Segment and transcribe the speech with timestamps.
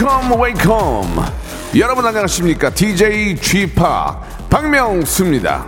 [0.00, 1.24] Welcome, welcome.
[1.76, 2.70] 여러분 안녕하십니까?
[2.70, 3.66] DJ p
[4.48, 5.66] 박명수입니다.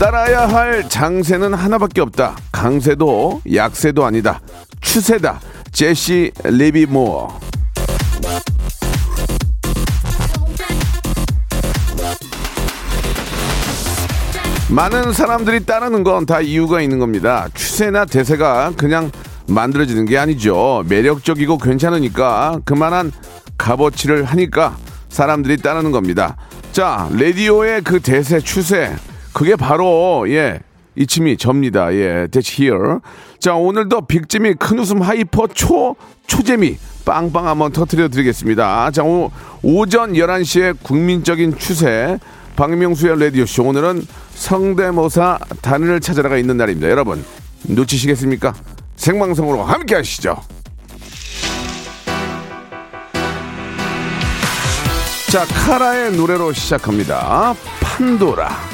[0.00, 2.34] 따라야 할 장세는 하나밖에 없다.
[2.50, 4.40] 강세도 약세도 아니다.
[4.80, 5.40] 추세다.
[5.70, 7.38] 제시 리비 모어.
[14.74, 17.48] 많은 사람들이 따르는 건 다 이유가 있는 겁니다.
[17.52, 19.10] 추세나 대세가 그냥
[19.48, 20.84] 만들어지는 게 아니죠.
[20.88, 23.12] 매력적이고 괜찮으니까 그만한
[23.58, 24.76] 값어치를 하니까
[25.08, 26.36] 사람들이 따르는 겁니다.
[26.70, 28.94] 자, 라디오의 그 대세 추세
[29.32, 30.60] 그게 바로 예
[30.94, 31.92] 이침이 접니다.
[31.92, 32.98] 예, that's here.
[33.40, 38.90] 자, 오늘도 빅잼이 큰 웃음 하이퍼 초 초재미 빵빵 한번 터트려 드리겠습니다.
[38.92, 39.30] 자, 오,
[39.62, 42.18] 오전 11시에 국민적인 추세
[42.56, 44.06] 박명수의 라디오쇼 오늘은
[44.42, 46.90] 성대모사 단을 찾아라가 있는 날입니다.
[46.90, 47.24] 여러분
[47.62, 48.52] 놓치시겠습니까?
[48.96, 50.36] 생방송으로 함께 하시죠.
[55.30, 57.54] 자, 카라의 노래로 시작합니다.
[57.80, 58.71] 판도라.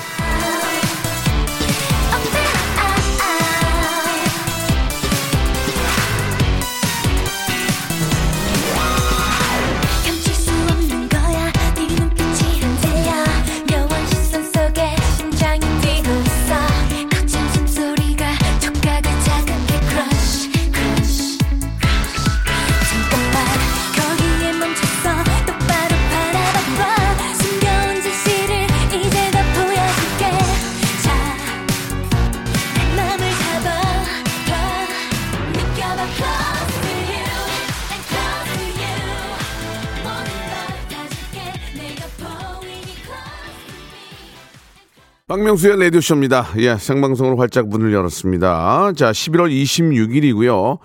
[45.29, 46.49] 박명수의 라디오쇼입니다.
[46.57, 48.93] 예, 생방송으로 활짝 문을 열었습니다.
[48.97, 50.79] 자, 11월 26일이고요.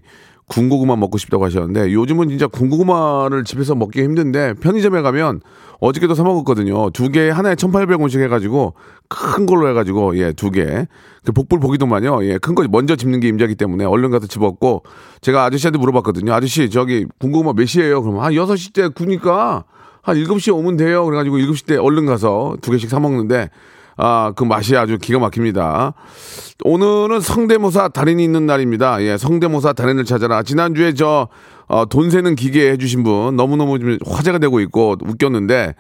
[0.50, 5.42] 군고구마 먹고 싶다고 하셨는데 요즘은 진짜 군고구마를 집에서 먹기 힘든데 편의점에 가면
[5.80, 6.90] 어저께도 사 먹었거든요.
[6.92, 8.74] 두 개 하나에 1,800원씩 해가지고
[9.10, 10.88] 큰 걸로 해가지고 예 두 개.
[11.26, 12.26] 그 복불 보기도만요.
[12.26, 14.84] 예큰 거 먼저 집는 게 임자기 때문에 얼른 가서 집었고
[15.22, 16.34] 제가 아저씨한테 물어봤거든요.
[16.34, 18.02] 아저씨 저기 군고구마 몇 시에요?
[18.02, 19.66] 그러면 한 6시 때 구니까
[20.02, 21.06] 한 7시에 오면 돼요.
[21.06, 23.50] 그래가지고 7시 때 얼른 가서 두 개씩 사 먹는데
[23.98, 25.94] 아, 그 맛이 아주 기가 막힙니다.
[26.64, 29.02] 오늘은 성대모사 달인이 있는 날입니다.
[29.04, 30.44] 예, 성대모사 달인을 찾아라.
[30.44, 31.28] 지난주에 저,
[31.68, 35.74] 어, 돈 세는 기계 해주신 분 너무너무 좀 화제가 되고 있고 웃겼는데,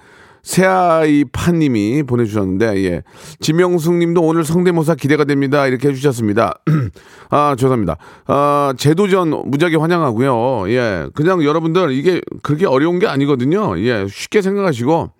[0.44, 3.03] 새아이 파님이 보내주셨는데, 예.
[3.41, 5.67] 지명숙 님도 오늘 성대모사 기대가 됩니다.
[5.67, 6.59] 이렇게 해주셨습니다.
[7.29, 7.97] 아, 죄송합니다.
[8.27, 10.72] 아, 재도전 무지하게 환영하고요.
[10.72, 11.07] 예.
[11.13, 13.77] 그냥 여러분들 이게 그렇게 어려운 게 아니거든요.
[13.79, 14.07] 예.
[14.07, 15.11] 쉽게 생각하시고,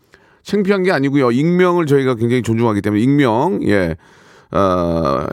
[0.47, 1.31] 창피한 게 아니고요.
[1.31, 3.97] 익명을 저희가 굉장히 존중하기 때문에 익명 예.
[4.52, 5.25] 어,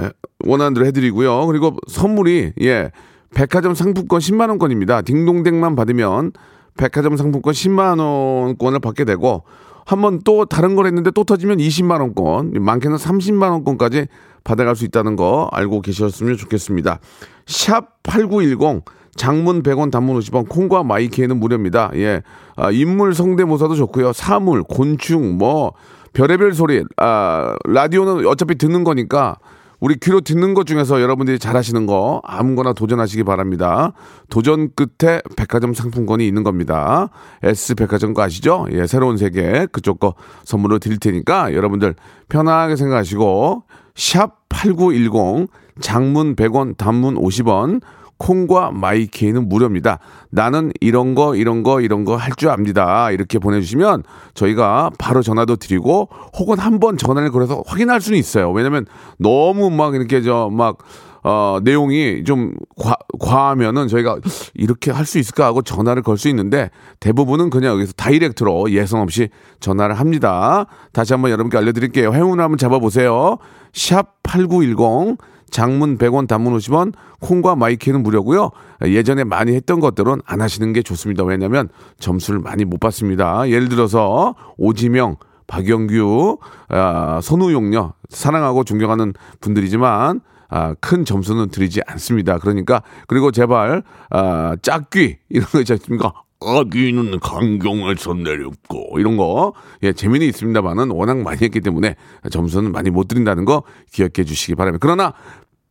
[0.44, 1.47] 원하는 대로 해드리고요.
[1.47, 2.91] 그리고 선물이 예
[3.32, 5.03] 백화점 상품권 10만 원권입니다.
[5.03, 6.32] 딩동댕만 받으면
[6.76, 9.44] 백화점 상품권 10만 원권을 받게 되고
[9.86, 14.06] 한 번 또 다른 걸 했는데 또 터지면 20만 원권, 많게는 30만 원권까지
[14.42, 16.98] 받아갈 수 있다는 거 알고 계셨으면 좋겠습니다.
[17.47, 18.82] 샵 8910
[19.16, 21.91] 장문 100원 단문 50원 콩과 마이키에는 무료입니다.
[21.94, 22.22] 예.
[22.56, 24.12] 아, 인물 성대모사도 좋고요.
[24.12, 25.72] 사물, 곤충 뭐
[26.12, 26.84] 별의별 소리.
[26.97, 29.36] 아, 라디오는 어차피 듣는 거니까
[29.80, 33.92] 우리 귀로 듣는 것 중에서 여러분들이 잘하시는 거 아무거나 도전하시기 바랍니다.
[34.30, 37.10] 도전 끝에 백화점 상품권이 있는 겁니다.
[37.42, 38.66] S 백화점 거 아시죠?
[38.71, 41.97] 예, 새로운 세계 그쪽 거 선물로 드릴 테니까 여러분들
[42.30, 45.48] 편하게 생각하시고 샵 8910
[45.80, 47.83] 장문 100원 단문 50원
[48.19, 49.99] 콩과 마이케이는 무료입니다.
[50.31, 53.11] 나는 이런 거, 이런 거, 이런 거 할 줄 압니다.
[53.11, 54.03] 이렇게 보내주시면
[54.34, 56.09] 저희가 바로 전화도 드리고
[56.39, 58.51] 혹은 한 번 전화를 걸어서 확인할 수는 있어요.
[58.53, 58.87] 왜냐면
[59.19, 60.78] 너무 막 이렇게 저 막,
[61.22, 64.19] 어, 내용이 좀 과, 과하면은 저희가
[64.55, 66.71] 이렇게 할 수 있을까 하고 전화를 걸 수 있는데
[67.01, 69.28] 대부분은 그냥 여기서 direct로 예선 없이
[69.61, 70.66] 전화를 합니다.
[70.93, 72.13] 다시 한번 여러분께 알려드릴게요.
[72.13, 73.39] 행운 한번 잡아보세요.
[73.72, 75.16] 샵 8910
[75.54, 78.51] 장문 100원, 단문 50원, 콩과 마이키는 무료고요.
[78.86, 81.22] 예전에 많이 했던 것들은 안 하시는 게 좋습니다.
[81.22, 81.68] 왜냐하면
[82.01, 83.48] 점수를 많이 못 받습니다.
[83.48, 85.15] 예를 들어서 오지명,
[85.47, 86.39] 박영규,
[86.71, 87.92] 아, 선우용여.
[88.09, 92.39] 사랑하고 존경하는 분들이지만 아, 큰 점수는 드리지 않습니다.
[92.39, 96.24] 그러니까 그리고 제발 아, 짝귀 이런 거 있지 않습니까?
[96.45, 101.97] 아귀는 강경에서 내렸고 이런 거 예, 재미는 있습니다만은 워낙 많이 했기 때문에
[102.30, 103.62] 점수는 많이 못 드린다는 거
[103.92, 104.78] 기억해 주시기 바랍니다.
[104.83, 105.15] 그러나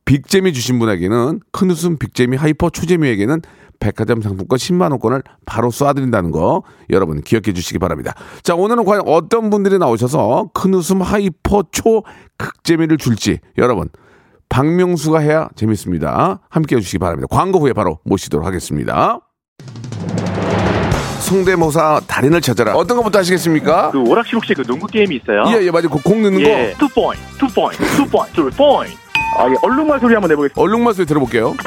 [0.06, 3.41] big재미 주신 분에게는 큰 웃음 big재미 hyper 초재미에게는
[3.79, 8.13] 백화점 상품권 10만 원권을 바로 쏴드린다는 거 여러분 기억해 주시기 바랍니다.
[8.41, 12.03] 자 오늘은 과연 어떤 분들이 나오셔서 큰 웃음 hyper 초
[12.38, 13.89] 극재미를 줄지 여러분
[14.50, 16.39] 박명수가 해야 재밌습니다.
[16.49, 17.27] 함께 해주시기 바랍니다.
[17.29, 19.19] 광고 후에 바로 모시도록 하겠습니다.
[21.21, 22.75] 성대모사 달인을 찾아라.
[22.75, 23.91] 어떤 것부터 하시겠습니까?
[23.91, 25.45] 그 오락실 혹시 그 농구 게임이 있어요?
[25.47, 25.89] 예, 예, 맞아요.
[25.89, 26.73] 그 공 넣는 예.
[26.77, 26.88] 거.
[26.88, 29.02] two point, two point, two point, two point.
[29.38, 29.56] 아, 예.
[29.62, 30.62] 얼룩말 소리 한번 내보겠습니다.
[30.62, 31.53] 얼룩말 소리 들어볼게요.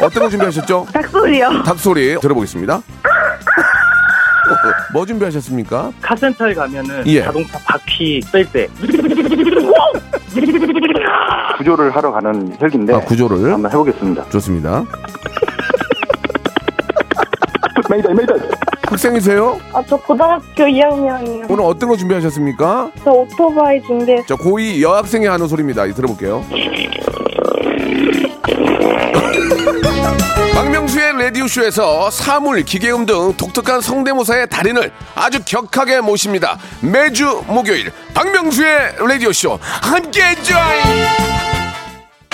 [0.00, 0.86] 어떤 거 준비하셨죠?
[0.92, 1.62] 닭소리요.
[1.64, 2.80] 닭소리 들어보겠습니다.
[4.92, 5.90] 뭐 준비하셨습니까?
[6.00, 7.24] 카센터에 가면은 예.
[7.24, 8.68] 자동차 바퀴 뺄 때.
[11.58, 14.28] 구조를 하러 가는 헬기인데 아, 구조를 한번 해보겠습니다.
[14.30, 14.84] 좋습니다.
[17.90, 18.34] 메이더, 메이더.
[18.90, 19.60] 학생이세요?
[19.72, 21.50] 아, 저 고등학교 2학년이요.
[21.50, 22.90] 오늘 어떤 거 준비하셨습니까?
[23.04, 24.26] 저 오토바이 준비했어요.
[24.26, 25.86] 자, 고2 여학생이 하는 소리입니다.
[25.86, 26.44] 이 들어볼게요.
[30.54, 36.58] 박명수의 라디오쇼에서 사물, 기계음 등 독특한 성대모사의 달인을 아주 격하게 모십니다.
[36.80, 41.57] 매주 목요일 박명수의 라디오쇼 함께 join!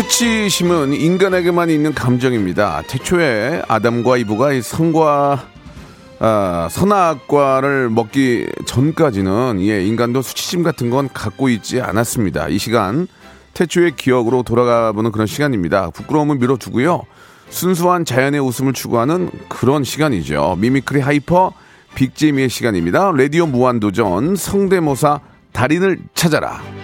[0.00, 2.82] 수치심은 인간에게만 있는 감정입니다.
[2.86, 5.46] 태초에 아담과 이브가 이 선과
[6.18, 12.48] 아, 선악과를 먹기 전까지는 예, 인간도 수치심 같은 건 갖고 있지 않았습니다.
[12.48, 13.08] 이 시간
[13.52, 15.90] 태초의 기억으로 돌아가 보는 그런 시간입니다.
[15.90, 17.02] 부끄러움은 밀어두고요.
[17.50, 20.56] 순수한 자연의 웃음을 추구하는 그런 시간이죠.
[20.58, 21.52] mimicry hyper
[21.94, 23.12] big재미의 시간입니다.
[23.14, 25.20] 라디오 무한도전 성대모사
[25.52, 26.79] 달인을 찾아라.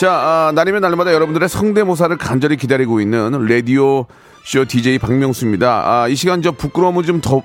[0.00, 4.06] 자, 아, 날이면 날마다 여러분들의 성대모사를 간절히 기다리고 있는 라디오
[4.44, 5.82] 쇼 DJ 박명수입니다.
[5.84, 7.44] 아, 이 시간 저 부끄러움을 좀 덮,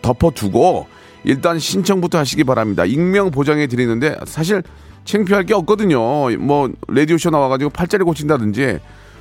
[0.00, 0.86] 덮어두고
[1.24, 2.86] 일단 신청부터 하시기 바랍니다.
[2.86, 4.62] 익명 보장해 드리는데 사실
[5.04, 5.98] 창피할 게 없거든요.
[6.38, 8.78] 뭐 라디오 쇼 나와가지고 팔자리 고친다든지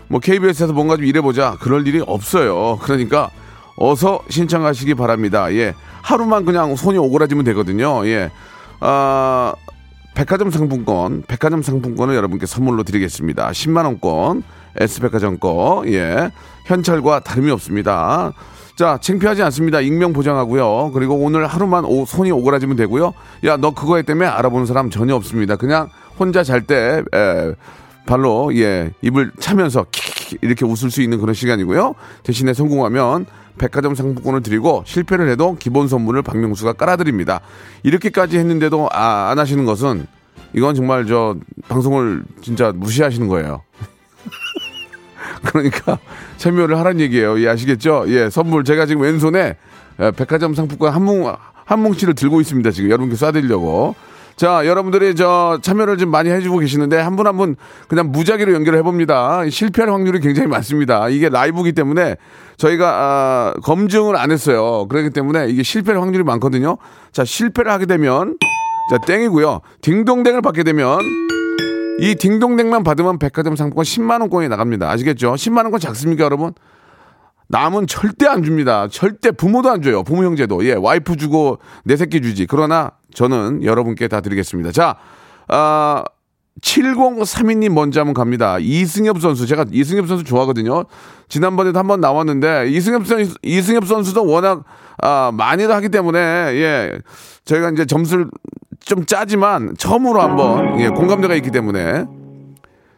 [0.07, 2.80] 뭐 KBS에서 뭔가 좀 일해보자 그럴 일이 없어요.
[2.81, 3.30] 그러니까
[3.75, 5.54] 어서 신청하시기 바랍니다.
[5.54, 8.07] 예, 하루만 그냥 손이 오그라지면 되거든요.
[8.07, 8.31] 예,
[8.80, 9.54] 아.
[10.13, 13.50] 백화점 상품권, 백화점 상품권을 여러분께 선물로 드리겠습니다.
[13.51, 14.44] 10만 원권,
[14.77, 16.29] S백화점 거, 예,
[16.65, 18.34] 현찰과 다름이 없습니다.
[18.75, 19.82] 자, 창피하지 않습니다.
[19.82, 20.91] 익명 보장하고요.
[20.93, 23.13] 그리고 오늘 하루만 오- 손이 오그라지면 되고요.
[23.46, 25.55] 야, 너 그거 했다며 알아보는 사람 전혀 없습니다.
[25.55, 25.89] 그냥
[26.20, 27.03] 혼자 잘 때
[28.05, 31.95] 발로 예 입을 차면서 킥킥 이렇게 웃을 수 있는 그런 시간이고요.
[32.24, 33.25] 대신에 성공하면
[33.57, 37.41] 백화점 상품권을 드리고 실패를 해도 기본 선물을 박명수가 깔아드립니다.
[37.83, 40.07] 이렇게까지 했는데도 아, 안 하시는 것은
[40.53, 41.36] 이건 정말 저
[41.67, 43.62] 방송을 진짜 무시하시는 거예요.
[45.45, 46.00] 그러니까
[46.38, 47.39] 참여를 하란 얘기예요.
[47.41, 48.05] 예, 아시겠죠?
[48.07, 49.57] 예, 선물 제가 지금 왼손에
[50.00, 51.33] 에, 백화점 상품권 한 뭉,
[51.65, 52.72] 한 뭉치를 들고 있습니다.
[52.72, 53.95] 지금 여러분께 쏴드리려고.
[54.36, 57.56] 자, 여러분들이 저 참여를 좀 많이 해주고 계시는데 한 분 한 분
[57.88, 59.48] 그냥 무작위로 연결을 해봅니다.
[59.50, 61.08] 실패할 확률이 굉장히 많습니다.
[61.10, 62.18] 이게 라이브기 때문에
[62.58, 64.88] 저희가 아, 검증을 안 했어요.
[64.90, 66.78] 그렇기 때문에 이게 실패할 확률이 많거든요.
[67.12, 68.38] 자, 실패를 하게 되면
[68.90, 69.62] 자, 땡이고요.
[69.82, 71.00] 딩동댕을 받게 되면
[72.00, 74.90] 이 딩동댕만 받으면 백화점 상품권 10만 원권이 나갑니다.
[74.90, 75.34] 아시겠죠?
[75.36, 76.54] 10만 원권 작습니까, 여러분?
[77.53, 78.88] 남은 절대 안 줍니다.
[78.88, 80.03] 절대 부모도 안 줘요.
[80.03, 80.65] 부모 형제도.
[80.65, 82.48] 예, 와이프 주고 내 새끼 주지.
[82.48, 84.72] 그러나 저는 여러분께 다 드리겠습니다.
[84.72, 84.95] 자,
[85.48, 86.03] 아
[86.62, 88.57] 7032님 먼저 한번 갑니다.
[88.60, 89.45] 이승엽 선수.
[89.45, 90.86] 제가 이승엽 선수 좋아하거든요.
[91.29, 94.63] 지난번에도 한번 나왔는데 이승엽 선수 이승엽 선수도 워낙
[95.03, 96.98] 아 많이도 하기 때문에 예.
[97.45, 98.29] 저희가 이제 점수를
[98.79, 102.05] 좀 짜지만 처음으로 한번 예, 공감대가 있기 때문에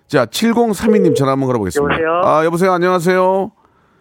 [0.07, 1.93] 자, 7032님 전화 한번 걸어보겠습니다.
[1.93, 2.21] 여보세요?
[2.23, 2.71] 아, 여보세요.
[2.71, 3.51] 안녕하세요.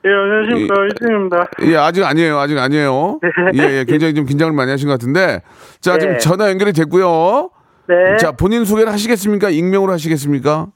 [0.06, 0.74] 예, 안녕하십니까.
[0.84, 1.46] 이- 이승입니다.
[1.62, 2.38] 예, 아직 아니에요.
[2.38, 3.20] 아직 아니에요.
[3.56, 5.40] 예, 예, 굉장히 좀 긴장을 많이 하신 것 같은데.
[5.80, 6.18] 자, 지금 네.
[6.18, 7.50] 전화 연결이 됐고요.
[7.88, 8.16] 네.
[8.18, 9.48] 자, 본인 소개를 하시겠습니까?
[9.50, 10.66] 익명으로 하시겠습니까?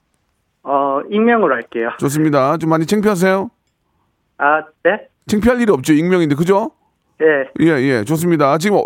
[0.62, 1.90] 어, 익명으로 할게요.
[1.98, 2.56] 좋습니다.
[2.56, 3.50] 좀 많이 창피하세요?
[4.38, 5.08] 아, 네?
[5.26, 5.92] 창피할 일이 없죠.
[5.92, 6.70] 익명인데, 그죠?
[7.20, 7.50] 예.
[7.66, 8.56] 예, 예, 좋습니다.
[8.58, 8.82] 지금 어-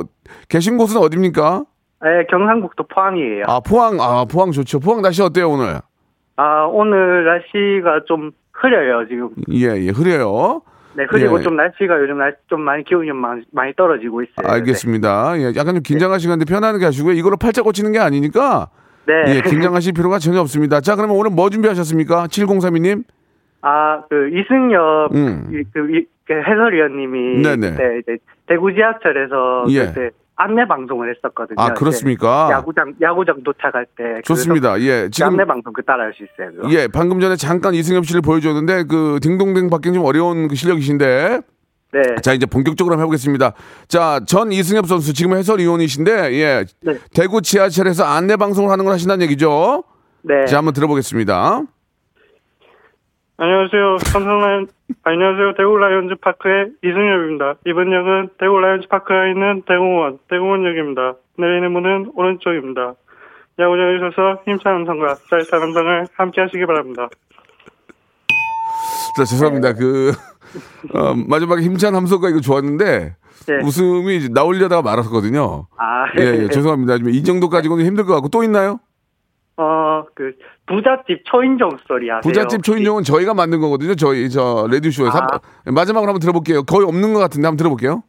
[0.48, 1.64] 계신 곳은 어딥니까?
[2.04, 3.44] 예, 경상북도 포항이에요.
[3.46, 4.80] 아, 포항, 아, 포항 좋죠.
[4.80, 5.80] 포항 날씨 어때요, 오늘?
[6.36, 9.30] 아, 오늘 날씨가 좀 흐려요, 지금.
[9.52, 10.62] 예, 예, 흐려요.
[10.94, 11.42] 네, 흐리고 예.
[11.42, 14.46] 좀 날씨가 요즘 날, 좀 많이 기온이 좀 많이, 많이 떨어지고 있어요.
[14.46, 15.34] 알겠습니다.
[15.38, 17.14] 예, 약간 좀 긴장하시는데 편안하게 하시고요.
[17.14, 18.68] 이걸로 팔자 고치는 게 아니니까.
[19.06, 19.36] 네.
[19.36, 20.80] 예, 긴장하실 필요가 전혀 없습니다.
[20.80, 22.26] 자, 그러면 오늘 뭐 준비하셨습니까?
[22.26, 23.04] 7032님?
[23.62, 25.48] 아, 그 이승엽 음.
[25.52, 27.70] 이- 그, 이- 그 해설위원님이 네네.
[27.72, 29.86] 그때 이제 대구 지하철에서 예.
[29.86, 30.10] 그때
[30.42, 31.56] 안내 방송을 했었거든요.
[31.58, 32.48] 아, 그렇습니까?
[32.50, 34.80] 야구장 야구장 도착할 때 좋습니다.
[34.80, 35.28] 예, 지금.
[35.30, 36.56] 안내 방송 그 따라할 수 있어요.
[36.56, 36.70] 그거.
[36.72, 41.40] 예, 방금 전에 잠깐 이승엽 씨를 보여줬는데 그 딩동댕 받기는 좀 어려운 그 실력이신데
[41.92, 42.00] 네.
[42.22, 43.52] 자 이제 본격적으로 한번 해보겠습니다.
[43.86, 46.98] 자전 이승엽 선수 지금 해설위원이신데 예 네.
[47.14, 49.84] 대구 지하철에서 안내 방송을 하는 걸 하신다는 얘기죠.
[50.22, 50.46] 네.
[50.46, 51.62] 자 한번 들어보겠습니다.
[53.42, 53.98] 안녕하세요.
[54.04, 54.68] 삼성 라이온,
[55.02, 55.54] 안녕하세요.
[55.58, 57.54] 대구 라이온즈 파크의 이승엽입니다.
[57.66, 61.14] 이번 역은 대구 라이온즈 파크에 있는 대공원, 대공원역입니다.
[61.38, 62.94] 내리는 문은 오른쪽입니다.
[63.58, 67.08] 야구장에 있어서 힘찬 함성과 짜릿한 함성을 함께 하시기 바랍니다.
[69.16, 69.72] 자 죄송합니다.
[69.72, 70.12] 그
[70.94, 73.16] 어, 마지막에 힘찬 함성가 이거 좋았는데
[73.48, 73.54] 네.
[73.64, 75.66] 웃음이 이제 나오려다가 말았거든요.
[75.78, 76.98] 아, 예, 예 죄송합니다.
[76.98, 78.78] 지금 이 정도 까지는 힘들 것 같고 또 있나요?
[79.56, 80.32] 어, 그
[80.66, 82.20] 부잣집 초인종 소리 아세요?
[82.22, 82.62] 부잣집?
[82.62, 83.94] 초인종은 저희가 만든 거거든요.
[83.94, 85.28] 저희 저 레디오 쇼에서 아.
[85.64, 86.62] 한- 마지막으로 한번 들어볼게요.
[86.64, 88.02] 거의 없는 것 같은데 한번 들어볼게요.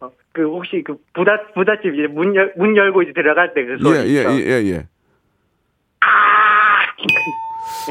[0.00, 3.78] 어, 그 혹시 그 부잣 부잣집 이제 문, 열, 문 열고 이제 들어갈 때 그
[3.82, 4.24] 소리 예, 예?
[4.28, 4.86] 예, 예, 예.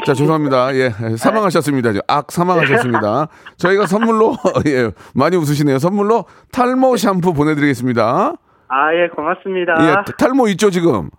[0.05, 0.75] 자, 죄송합니다.
[0.75, 1.89] 예, 사망하셨습니다.
[2.07, 3.27] 악 사망하셨습니다.
[3.57, 4.35] 저희가 선물로,
[4.67, 5.79] 예, 많이 웃으시네요.
[5.79, 8.33] 선물로 탈모 샴푸 보내드리겠습니다.
[8.69, 9.73] 아, 예, 고맙습니다.
[9.81, 11.09] 예, 탈모 있죠, 지금?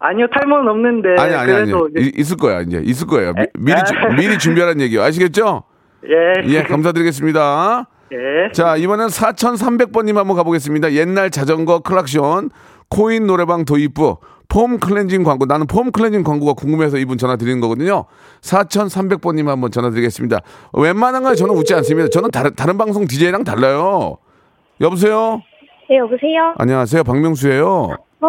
[0.00, 1.08] 아니요, 탈모는 없는데.
[1.18, 1.70] 아니, 아니, 아니.
[1.72, 2.80] 그래도 이제- 이- 있을 거야, 이제.
[2.84, 3.32] 있을 거예요.
[3.34, 4.08] 미, 에, 미리, 주- 아.
[4.16, 5.02] 미리 준비하라는 얘기요.
[5.02, 5.62] 아시겠죠?
[6.08, 6.42] 예.
[6.54, 7.86] 예, 감사드리겠습니다.
[8.12, 8.52] 예.
[8.52, 10.92] 자, 이번엔 4,300번님 한번 가보겠습니다.
[10.94, 12.50] 옛날 자전거 클락션,
[12.88, 14.16] 코인 노래방 도입부,
[14.48, 15.44] 폼 클렌징 광고.
[15.44, 18.06] 나는 폼 클렌징 광고가 궁금해서 이분 전화 드리는 거거든요.
[18.40, 20.38] 4,300번님 한번 전화 드리겠습니다.
[20.72, 22.08] 웬만한 건 저는 웃지 않습니다.
[22.08, 24.16] 저는 다른, 다른 방송 DJ랑 달라요.
[24.80, 25.40] 여보세요?
[25.88, 26.54] 네, 여보세요?
[26.58, 27.04] 안녕하세요.
[27.04, 27.90] 박명수예요
[28.22, 28.28] 어,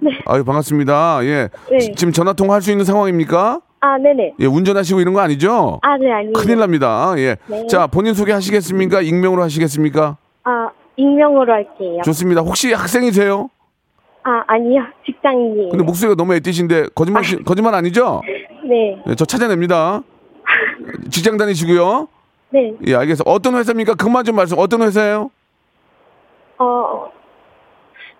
[0.00, 0.10] 네.
[0.26, 1.20] 아유, 반갑습니다.
[1.24, 1.48] 예.
[1.70, 1.78] 네.
[1.78, 3.60] 지- 지금 전화 통화할 수 있는 상황입니까?
[3.80, 4.34] 아, 네네.
[4.40, 5.78] 예, 운전하시고 이런 거 아니죠?
[5.82, 6.32] 아, 네, 아니에요.
[6.32, 7.14] 큰일 납니다.
[7.16, 7.36] 예.
[7.46, 7.66] 네.
[7.68, 9.00] 자, 본인 소개 하시겠습니까?
[9.02, 10.16] 익명으로 하시겠습니까?
[10.44, 12.00] 아, 익명으로 할게요.
[12.04, 12.40] 좋습니다.
[12.40, 13.50] 혹시 학생이세요?
[14.24, 14.82] 아, 아니요.
[15.06, 15.68] 직장인이에요.
[15.70, 18.20] 근데 목소리가 너무 애띠신데 거짓말 시- 거짓말 아니죠?
[18.68, 19.02] 네.
[19.06, 20.02] 네, 저 찾아냅니다.
[21.10, 22.08] 직장 다니시고요.
[22.50, 22.72] 네.
[22.86, 23.22] 예, 알겠어.
[23.26, 23.94] 어떤 회사입니까?
[23.94, 24.58] 그만 좀 말씀.
[24.58, 25.30] 어떤 회사예요?
[26.58, 27.10] 어,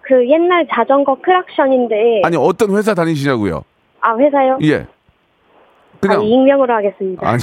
[0.08, 2.22] 그 옛날 자전거 크락션인데.
[2.24, 3.62] 아니 어떤 회사 다니시냐고요?
[4.00, 4.58] 아, 회사요?
[4.62, 4.86] 예.
[6.00, 7.28] 그냥 아니, 익명으로 하겠습니다.
[7.28, 7.42] 아니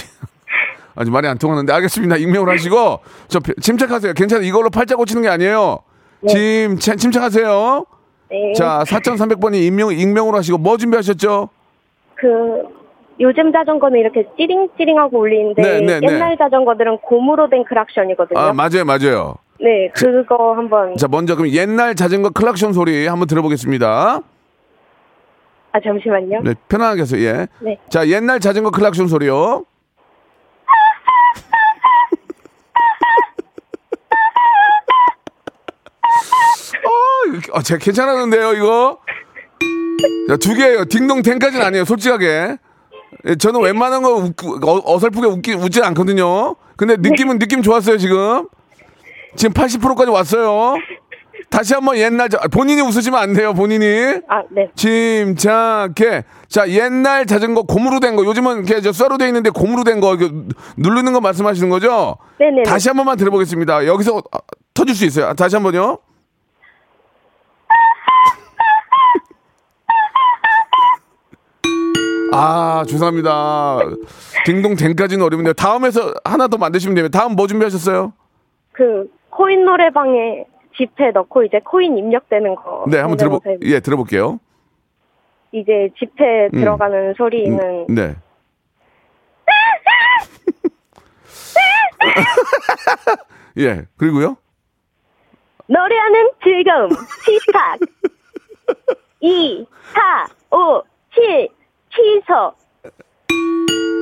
[0.96, 2.16] 아니 말이 안 통하는데 알겠습니다.
[2.18, 4.14] 익명으로 하시고 저 피- 침착하세요.
[4.14, 4.44] 괜찮아.
[4.44, 5.80] 이걸로 팔자 고치는 게 아니에요.
[6.28, 7.86] 침 침- 침착하세요.
[8.32, 8.54] 네.
[8.54, 11.50] 자, 4,300번이 익명 익명으로 하시고 뭐 준비하셨죠?
[12.16, 12.26] 그,
[13.20, 15.62] 요즘 자전거는 이렇게 찌링찌링하고 울리는데.
[15.62, 16.08] 네, 네, 네.
[16.08, 18.40] 옛날 자전거들은 고무로 된 크락션이거든요.
[18.40, 18.84] 아, 맞아요.
[18.86, 19.36] 맞아요.
[19.60, 20.96] 네, 그거 한번.
[20.98, 24.22] 자, 먼저 그럼 옛날 자전거 클락션 소리 한번 들어보겠습니다.
[25.72, 26.42] 아, 잠시만요.
[26.44, 27.22] 네, 편안하게 하세요.
[27.26, 27.48] 예.
[27.60, 27.78] 네.
[27.90, 29.34] 자, 옛날 자전거 클락션 소리요.
[36.86, 39.00] 어, 아, 제가 괜찮았는데요, 이거.
[40.30, 40.86] 자, 두 개예요.
[40.86, 42.58] 딩동댕까지는 아니에요, 솔직하게.
[43.28, 46.56] 예, 저는 웬만한 거 웃고, 어, 설프게 웃기, 웃지 않거든요.
[46.78, 48.48] 근데 느낌은 느낌 좋았어요, 지금.
[49.36, 50.76] 지금 80%까지 왔어요.
[51.50, 53.86] 다시 한번 옛날, 자- 본인이 웃으시면 안 돼요, 본인이.
[54.28, 54.70] 아, 네.
[54.76, 56.24] 침착해.
[56.48, 58.26] 자, 옛날 자전거 고무로 된 거.
[58.26, 60.18] 요즘은 이렇게 저 쇠로 돼 있는데 고무로 된 거,
[60.78, 62.18] 누르는 거 말씀하시는 거죠?
[62.40, 62.64] 네 네.
[62.64, 63.86] 다시 한 번만 들어보겠습니다.
[63.86, 64.40] 여기서 아,
[64.74, 65.28] 터질 수 있어요.
[65.28, 66.00] 아, 다시 한 번요.
[72.34, 73.80] 아, 죄송합니다.
[74.46, 77.18] 딩동댕까지는 어려운데 다음에서 하나 더 만드시면 됩니다.
[77.20, 78.14] 다음 뭐 준비하셨어요?
[78.74, 80.46] 그, 코인 노래방에
[80.78, 82.86] 지폐 넣고 이제 코인 입력되는 거.
[82.88, 84.40] 네, 한번 들어보, 예, 들어볼게요.
[85.52, 86.60] 이제 지폐 음.
[86.60, 88.16] 들어가는 소리는 음, 네.
[93.58, 94.38] 예, 그리고요?
[95.68, 96.90] 노래하는 즐거움
[97.24, 97.80] 시작
[99.22, 101.50] 2 4 5 7
[101.90, 102.54] 취소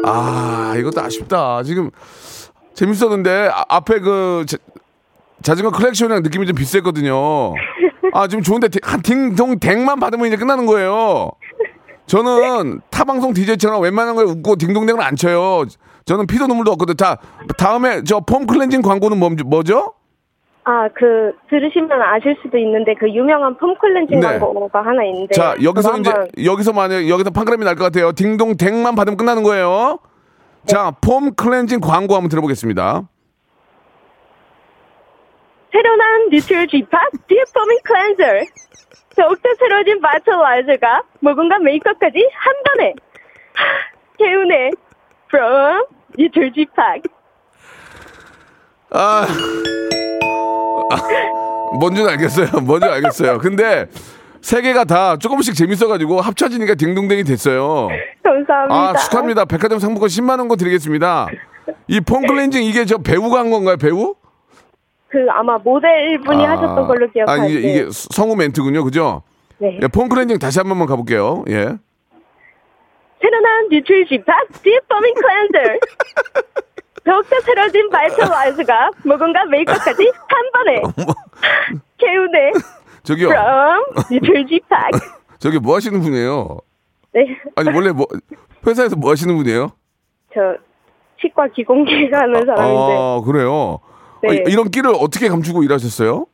[0.05, 1.63] 아, 이것도 아쉽다.
[1.63, 1.89] 지금
[2.73, 4.45] 재밌었는데 아, 앞에 그
[5.43, 7.53] 자, 자전거 클랙슨이랑 느낌이 좀 비슷했거든요.
[8.13, 11.31] 아, 지금 좋은데 디- 한 딩동 댕만 받으면 이제 끝나는 거예요.
[12.05, 15.65] 저는 타방송 DJ처럼 웬만한 걸 웃고 딩동댕을 안 쳐요.
[16.05, 16.97] 저는 피도 눈물도 없거든.
[16.97, 17.17] 자,
[17.57, 19.93] 다음에 저 폼 클렌징 광고는 뭐, 뭐죠?
[20.65, 24.39] 아, 그, 들으시면 아실 수도 있는데, 그 유명한 폼 클렌징 네.
[24.39, 25.33] 광고가 하나 있는데.
[25.35, 28.11] 자, 여기서 이제 한번- 여기서 만약 여기서 판가름이 날 것 같아요.
[28.13, 29.99] 딩동댕만 받으면 끝나는 거예요.
[30.65, 33.03] 자, 폼 클렌징 광고 한번 들어보겠습니다.
[35.73, 38.23] 새로 나온 뉴트로지나 deep foaming cleanser.
[39.15, 42.93] 더욱더 새로워진 바틀라이저가 모공과 메이크업까지 한 번에.
[43.55, 43.65] 하,
[44.17, 44.69] 개운해.
[45.29, 45.85] From
[46.17, 47.01] 뉴트로지나.
[48.91, 49.25] 아,
[50.91, 52.47] 아, 뭔지는 알겠어요.
[52.61, 53.39] 뭔지 알겠어요.
[53.39, 53.87] 근데
[54.41, 57.87] 세 개가 다 조금씩 재밌어가지고 합쳐지니까 딩동댕이 됐어요.
[58.23, 58.75] 감사합니다.
[58.75, 59.45] 아, 축하합니다.
[59.45, 61.27] 백화점 상품권 10만 원권 드리겠습니다.
[61.87, 63.77] 이 폼 클렌징 이게 저 배우가 한 건가요?
[63.77, 64.15] 배우?
[65.13, 67.53] 그 아마 모델 분이 하셨던 걸로 아, 기억하는데.
[67.53, 68.83] 이게, 이게 성우 멘트군요.
[68.83, 69.21] 그죠?
[69.59, 69.77] 네.
[69.79, 71.43] 예, 폼 클렌징 다시 한 번만 가볼게요.
[71.49, 71.65] 예.
[73.21, 75.79] 새로 나온 뉴트로지나 deep foaming cleanser.
[77.05, 80.81] 더욱더 새로워진 바틀라이저가 모공과 메이크업까지 한 번에.
[81.05, 82.51] 하, 개운해.
[83.03, 83.27] 저기요.
[83.27, 84.91] From 뉴트럴 G팍.
[85.37, 86.57] 저기 뭐 하시는 분이에요?
[87.13, 87.37] 네.
[87.55, 88.07] 아니, 원래 뭐,
[88.65, 89.69] 회사에서 뭐 하시는 분이에요?
[90.33, 90.55] 저
[91.21, 93.79] 치과 기공기가 하는 사람인데 아, 그래요?
[94.23, 94.29] 네.
[94.29, 96.25] 아, 이런 끼를 어떻게 감추고 일하셨어요?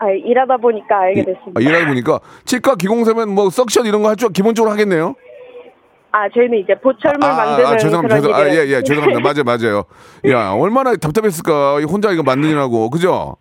[0.00, 1.52] 아, 일하다 보니까 알게 됐습니다.
[1.56, 5.14] 아, 일하다 보니까 치과 기공사면 뭐 석션 이런 거 할 줄 기본적으로 하겠네요.
[6.10, 8.16] 아, 저희는 이제 보철물 만드는 죄송합니다.
[8.20, 9.20] 그런 죄송, 아, 예, 예, 죄송합니다.
[9.20, 9.84] 맞아요, 맞아요.
[10.34, 11.80] 야, 얼마나 답답했을까.
[11.80, 12.88] 이 혼자 이거 만드느라고.
[12.90, 13.36] 그죠?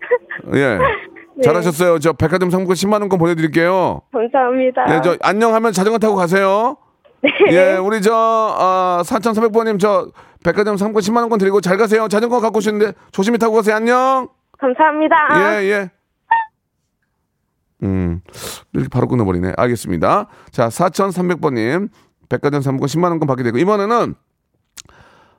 [0.54, 0.78] 예.
[0.78, 1.42] 네.
[1.42, 1.98] 잘하셨어요.
[1.98, 4.00] 저 백화점 상품권 10만 원권 보내드릴게요.
[4.12, 4.84] 감사합니다.
[4.96, 6.78] 예, 저 안녕하면 자전거 타고 가세요.
[7.20, 7.30] 네.
[7.50, 10.06] 예, 우리 저 어, 4,300번님 저
[10.46, 12.06] 백화점 상품권 10만 원권 드리고 잘 가세요.
[12.06, 13.74] 자전거 갖고 오시는데 조심히 타고 가세요.
[13.74, 14.28] 안녕.
[14.58, 15.16] 감사합니다.
[15.60, 15.90] 예, 예.
[17.82, 18.20] 음,
[18.72, 19.54] 이렇게 바로 끊어버리네.
[19.56, 20.28] 알겠습니다.
[20.52, 21.90] 자, 4,300번님,
[22.28, 24.14] 백화점 상품권 10만원권 받게 되고, 이번에는,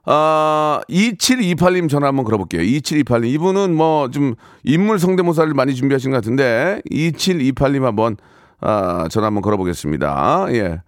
[0.06, 2.62] 아, 2728님 전화 한번 걸어볼게요.
[2.62, 3.28] 2728님.
[3.28, 8.17] 이분은 뭐, 좀, 인물 성대모사를 많이 준비하신 것 같은데, 2728님 한번,
[8.60, 10.48] 아, 전화 한번 걸어보겠습니다.
[10.52, 10.82] 예.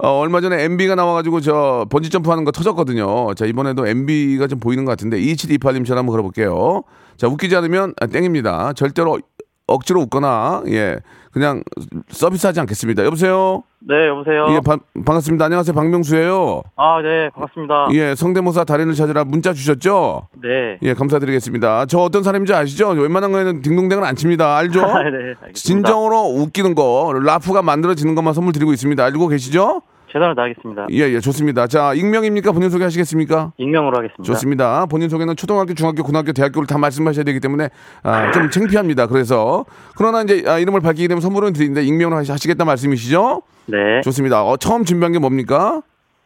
[0.00, 3.34] 어, 얼마 전에 MB가 나와가지고 저 번지 점프 하는 거 터졌거든요.
[3.34, 6.82] 자, 이번에도 MB가 좀 보이는 것 같은데, 2728님 전화 한번 걸어볼게요.
[7.16, 8.74] 자, 웃기지 않으면 아, 땡입니다.
[8.74, 9.18] 절대로
[9.66, 11.00] 억지로 웃거나, 예,
[11.32, 11.62] 그냥
[12.08, 13.04] 서비스 하지 않겠습니다.
[13.04, 13.62] 여보세요?
[13.80, 14.46] 네, 여보세요.
[14.50, 15.44] 예, 바- 반갑습니다.
[15.44, 15.74] 안녕하세요.
[15.74, 17.88] 박명수예요 아, 네, 반갑습니다.
[17.92, 20.28] 예, 성대모사 달인을 찾으라 문자 주셨죠?
[20.42, 20.78] 네.
[20.82, 21.86] 예, 감사드리겠습니다.
[21.86, 22.88] 저 어떤 사람인지 아시죠?
[22.90, 24.56] 웬만한 거에는 딩동댕은 안 칩니다.
[24.56, 24.80] 알죠?
[24.82, 25.52] 네, 알겠습니다.
[25.54, 29.04] 진정으로 웃기는 거, 라프가 만들어지는 것만 선물 드리고 있습니다.
[29.04, 29.82] 알고 계시죠?
[30.10, 30.86] 최선을 다하겠습니다.
[30.92, 31.66] 예, 예, 좋습니다.
[31.66, 32.52] 자, 익명입니까?
[32.52, 33.52] 본인 소개 하시겠습니까?
[33.58, 34.22] 익명으로 하겠습니다.
[34.22, 34.86] 좋습니다.
[34.86, 37.68] 본인 소개는 초등학교, 중학교, 고등학교, 대학교를 다 말씀하셔야 되기 때문에
[38.02, 39.06] 아, 좀 창피합니다.
[39.06, 39.64] 그래서
[39.96, 43.42] 그러나 이제 아, 이름을 밝히게 되면 선물은 드리는데 익명으로 하시- 하시겠다 말씀이시죠?
[43.66, 44.00] 네.
[44.02, 44.44] 좋습니다.
[44.44, 45.82] 어, 처음 준비한 게 뭡니까?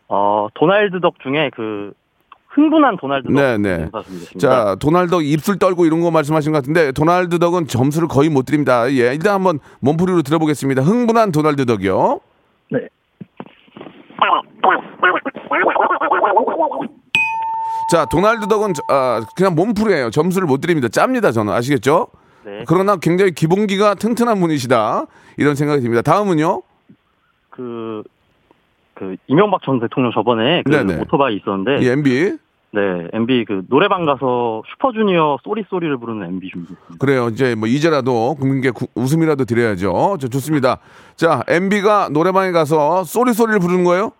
[0.09, 1.93] 어, 도날드 덕 중에 그
[2.55, 3.33] 흥분한 도날드 덕.
[3.35, 3.89] 네, 네.
[4.39, 8.91] 자, 도날드 입술 떨고 이런 거 말씀하신 것 같은데 도날드 덕은 점수를 거의 못 드립니다.
[8.93, 10.83] 예, 일단 한번 몸풀이로 들어보겠습니다.
[10.83, 12.21] 흥분한 도날드 덕이요.
[12.71, 12.81] 네.
[17.91, 20.11] 자, 도날드 덕은 저- 아, 그냥 몸풀이에요.
[20.11, 20.89] 점수를 못 드립니다.
[20.89, 21.53] 짭니다, 저는.
[21.53, 22.09] 아시겠죠?
[22.45, 22.65] 네.
[22.67, 25.05] 그러나 굉장히 기본기가 튼튼한 분이시다.
[25.37, 26.03] 이런 생각이 듭니다.
[26.03, 26.63] 다음은요?
[27.51, 28.03] 그,
[28.95, 31.01] 그, 이명박 전 대통령 저번에 그 네네.
[31.03, 32.39] 오토바이 있었는데, 이 MB.
[32.75, 32.81] 네,
[33.13, 36.97] MB 그 노래방 가서 슈퍼주니어 소리 소리를 부르는 MB 준비했습니다.
[36.99, 37.29] 그래요.
[37.29, 40.17] 이제 뭐 이제라도 국민께 구, 웃음이라도 드려야죠.
[40.19, 40.79] 저 좋습니다.
[41.15, 44.13] 자, MB가 노래방에 가서 소리 소리를 부르는 거예요?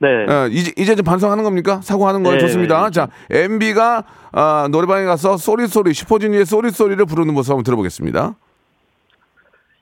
[0.00, 0.08] 네.
[0.30, 1.80] 어, 이제 이제 좀 반성하는 겁니까?
[1.82, 2.36] 사과하는 거예요.
[2.36, 2.84] 네, 좋습니다.
[2.84, 2.90] 네.
[2.90, 8.34] 자, MB가 어, 아, 노래방에 가서 sorry sorry 슈퍼주니어의 sorry sorry를 부르는 모습 한번 들어보겠습니다.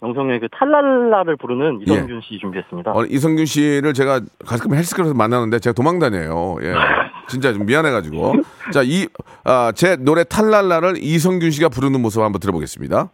[0.00, 2.92] 명성님의 그 탈랄라를 부르는 이성균 씨 준비했습니다.
[2.92, 6.56] 어, 이성균 씨를 제가 가끔 헬스클럽에서 만나는데 제가 도망 다녀요.
[6.62, 6.74] 예.
[7.26, 8.34] 진짜 좀 미안해가지고.
[8.72, 9.08] 자, 이,
[9.44, 13.08] 아, 제 노래 탈랄라를 이성균 씨가 부르는 모습 한번 들어보겠습니다.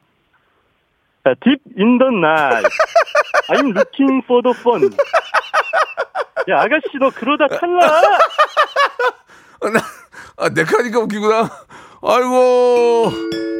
[1.22, 2.68] 자, Deep in the night,
[3.50, 4.90] I'm looking for the fun.
[6.48, 7.80] 야 아가씨 너 그러다 탈라.
[10.38, 11.48] 아, 내가 하니까 웃기구나.
[12.02, 13.10] 아이고.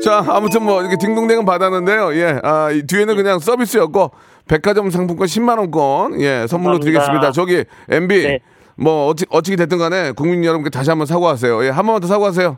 [0.03, 2.15] 자, 아무튼 뭐, 이렇게 딩동댕은 받았는데요.
[2.15, 2.41] 예.
[2.43, 4.13] 아, 이 뒤에는 그냥 서비스였고,
[4.49, 6.81] 백화점 상품권 10만 원권, 예, 선물로 감사합니다.
[6.81, 7.33] 드리겠습니다.
[7.33, 8.23] 저기, MB.
[8.23, 8.39] 네.
[8.77, 11.65] 뭐, 어찌, 어찌 됐든 간에 국민 여러분께 다시 한번 사과하세요.
[11.67, 12.57] 예, 한 번만 더 사과하세요.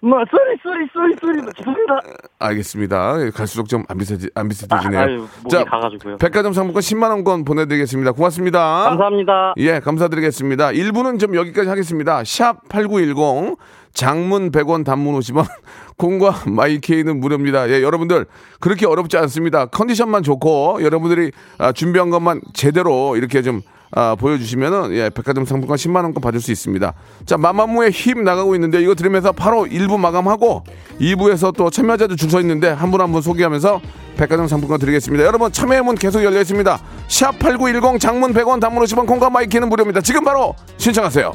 [0.00, 2.00] 뭐 sorry sorry sorry sorry 죄송합니다.
[2.38, 3.14] 알겠습니다.
[3.22, 5.00] 예, 갈수록 좀 안 비슷해, 안 비슷해지네요.
[5.00, 6.18] 아, 아유, 목이 가가지고요.
[6.18, 8.12] 백화점 상품권 10만 원권 보내드리겠습니다.
[8.12, 8.60] 고맙습니다.
[8.90, 9.54] 감사합니다.
[9.56, 10.68] 예, 감사드리겠습니다.
[10.68, 12.22] 1부는 좀 여기까지 하겠습니다.
[12.24, 13.56] 샵 8910
[13.96, 15.46] 장문 100원 단문 50원
[15.96, 17.68] 콩과 마이케이는 무료입니다.
[17.70, 18.26] 예, 여러분들
[18.60, 19.66] 그렇게 어렵지 않습니다.
[19.66, 26.02] 컨디션만 좋고 여러분들이 아, 준비한 것만 제대로 이렇게 좀 아, 보여주시면은 예, 백화점 상품권 10만
[26.02, 26.92] 원권 받을 수 있습니다.
[27.24, 30.64] 자, 마마무의 힘 나가고 있는데 이거 들으면서 바로 1부 마감하고
[31.00, 33.80] 2부에서 또 참여자들 줄 서 있는데 한 분 한 분 소개하면서
[34.18, 35.24] 백화점 상품권 드리겠습니다.
[35.24, 36.78] 여러분 참여의 문 계속 열려 있습니다.
[37.08, 40.00] 샵8910 장문 100원 단문 50원 콩과 마이케이는 무료입니다.
[40.02, 41.32] 지금 바로 신청하세요.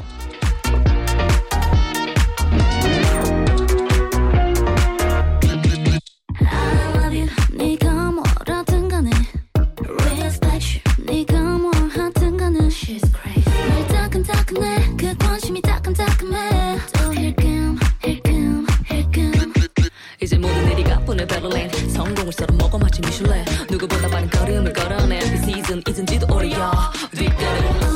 [20.22, 25.36] 이제 모든 일이 가뿐해 베를린 성공을 썰어 먹어 마치 미슐랭 누구보다 빠른 걸음을 걸어내 이
[25.38, 26.70] 시즌 잊은지도 오래야
[27.12, 27.92] 뒷걸음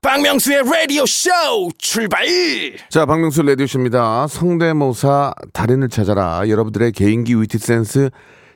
[0.00, 1.30] 박명수의 라디오 쇼
[1.76, 2.24] 출발
[2.88, 4.26] 자, 박명수 레디오 쇼입니다.
[4.28, 6.48] 성대모사 달인을 찾아라.
[6.48, 8.10] 여러분들의 개인기 위트 센스,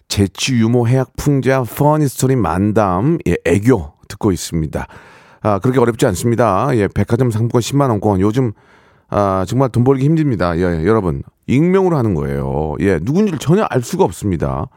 [0.08, 4.88] 재치, 유머, 해학, 풍자, funny story 만담, 예, 애교 듣고 있습니다.
[5.44, 6.68] 아, 그렇게 어렵지 않습니다.
[6.72, 8.20] 예, 백화점 상품권 10만 원권.
[8.20, 8.52] 요즘,
[9.10, 10.56] 아, 정말 돈 벌기 힘듭니다.
[10.56, 11.22] 예, 여러분.
[11.46, 12.74] 익명으로 하는 거예요.
[12.80, 14.68] 예, 누군지를 전혀 알 수가 없습니다.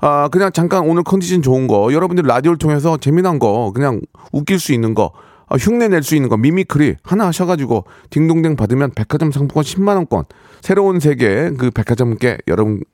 [0.00, 4.00] 아, 그냥 잠깐 오늘 컨디션 좋은 거, 여러분들 라디오를 통해서 재미난 거, 그냥
[4.32, 5.10] 웃길 수 있는 거,
[5.48, 10.26] 아, 흉내 낼 수 있는 거, mimicry 하나 하셔가지고 딩동댕 받으면 백화점 상품권 10만원권,
[10.60, 12.84] 새로운 세계 그 백화점께 여러분,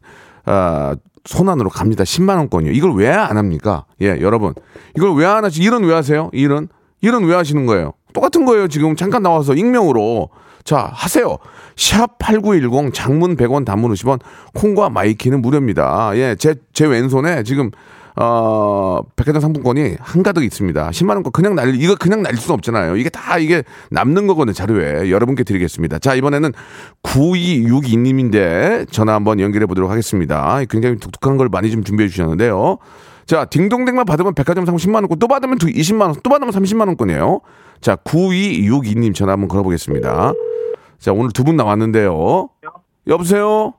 [0.46, 2.04] 아, 손안으로 갑니다.
[2.04, 2.74] 10만원권이요.
[2.74, 3.84] 이걸 왜 안 합니까?
[4.00, 4.54] 예, 여러분.
[4.96, 6.30] 이걸 왜 안 하시, 일은 왜 하세요?
[6.32, 6.68] 일은?
[7.00, 7.92] 일은 왜 하시는 거예요?
[8.12, 8.68] 똑같은 거예요.
[8.68, 10.30] 지금 잠깐 나와서 익명으로.
[10.64, 11.38] 자, 하세요.
[11.76, 14.20] 샵 8910 장문 100원 단문 50원
[14.54, 16.12] 콩과 My K는 무료입니다.
[16.14, 17.70] 예, 제, 제 왼손에 지금
[18.16, 20.90] 어, 백화점 상품권이 한가득 있습니다.
[20.90, 22.96] 10만 원권 그냥 날리 이거 그냥 날릴 수는 없잖아요.
[22.96, 24.52] 이게 다 이게 남는 거거든요.
[24.52, 25.98] 자료에 여러분께 드리겠습니다.
[26.00, 26.52] 자, 이번에는
[27.02, 30.60] 9262님인데 전화 한번 연결해 보도록 하겠습니다.
[30.68, 32.78] 굉장히 독특한 걸 많이 좀 준비해 주셨는데요.
[33.30, 37.40] 자, 딩동댕만 받으면 백화점 상품 10만 원권, 또 받으면 20만 원, 또 받으면 30만 원권이에요.
[37.80, 40.32] 자, 9262님 전화 한번 걸어보겠습니다.
[40.98, 42.48] 자, 오늘 두 분 나왔는데요.
[43.06, 43.74] 여보세요?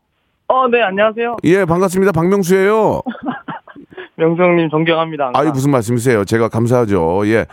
[0.48, 1.36] 어, 네, 안녕하세요.
[1.44, 2.14] 예, 반갑습니다.
[2.14, 3.02] 박명수예요.
[4.16, 5.26] 명성님 존경합니다.
[5.26, 5.42] 항상.
[5.42, 6.24] 아유 무슨 말씀이세요?
[6.24, 7.24] 제가 감사하죠.
[7.26, 7.46] 예.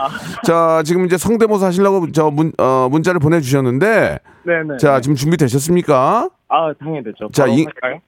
[0.45, 4.77] 자 지금 이제 성대모사 하시려고 저 문, 어, 문자를 보내주셨는데 네네.
[4.79, 6.29] 자 지금 준비 되셨습니까?
[6.49, 7.29] 아, 당연히 됐죠.
[7.33, 7.67] 자, 바로 이?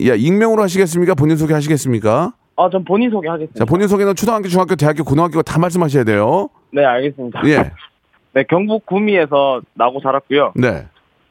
[0.08, 1.14] 야 익명으로 하시겠습니까?
[1.14, 2.34] 본인 소개 하시겠습니까?
[2.60, 3.58] 아, 전 본인 소개하겠습니다.
[3.58, 6.50] 자 본인 소개는 초등학교, 중학교, 대학교, 고등학교 다 말씀하셔야 돼요.
[6.72, 7.40] 네, 알겠습니다.
[7.46, 7.70] 예.
[8.34, 10.52] 네, 경북 구미에서 나고 자랐고요.
[10.54, 10.86] 네.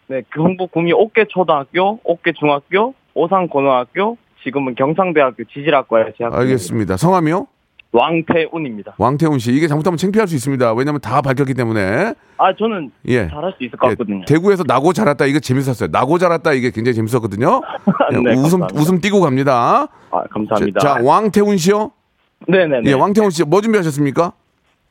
[0.07, 6.37] 네, 경북 구미 옥계 초등학교, 옥계 중학교, 오산 고등학교, 지금은 경상대학교 지질학과에 재학 중입니다.
[6.39, 6.97] 알겠습니다.
[6.97, 7.45] 성함이요?
[7.91, 8.95] 왕태운입니다.
[8.97, 9.51] 왕태훈 씨.
[9.51, 10.73] 이게 잘못하면 창피할 수 있습니다.
[10.73, 12.13] 왜냐면 다 밝혔기 때문에.
[12.37, 13.27] 아, 저는 예.
[13.27, 14.25] 잘할 수 있을 것 예, 같거든요.
[14.25, 15.89] 대구에서 나고 자랐다 이게 재밌었어요.
[15.91, 17.61] 나고 자랐다 이게 굉장히 재밌었거든요.
[18.13, 18.79] 예, 네, 웃음 감사합니다.
[18.79, 19.87] 웃음 띄고 갑니다.
[20.11, 20.79] 아, 감사합니다.
[20.79, 21.91] 자, 왕태훈 씨요?
[22.47, 22.89] 네네네.
[22.89, 24.33] 예, 왕태훈 씨 뭐 준비하셨습니까?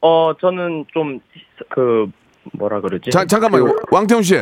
[0.01, 1.21] 어, 저는 좀,
[1.71, 2.07] 그,
[2.53, 3.11] 뭐라 그러지?
[3.11, 3.65] 자, 잠깐만요.
[3.65, 4.35] 그, 왕태훈 씨.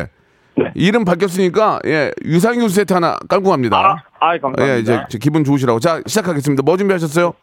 [0.58, 0.70] 네.
[0.74, 3.76] 이름 밝혔으니까 예, 유산균 세트 하나 깔고 갑니다.
[3.78, 4.74] 아, 아, 감사합니다.
[4.76, 5.78] 예, 이제 저 기분 좋으시라고.
[5.80, 6.62] 자, 시작하겠습니다.
[6.62, 7.34] 뭐 준비하셨어요?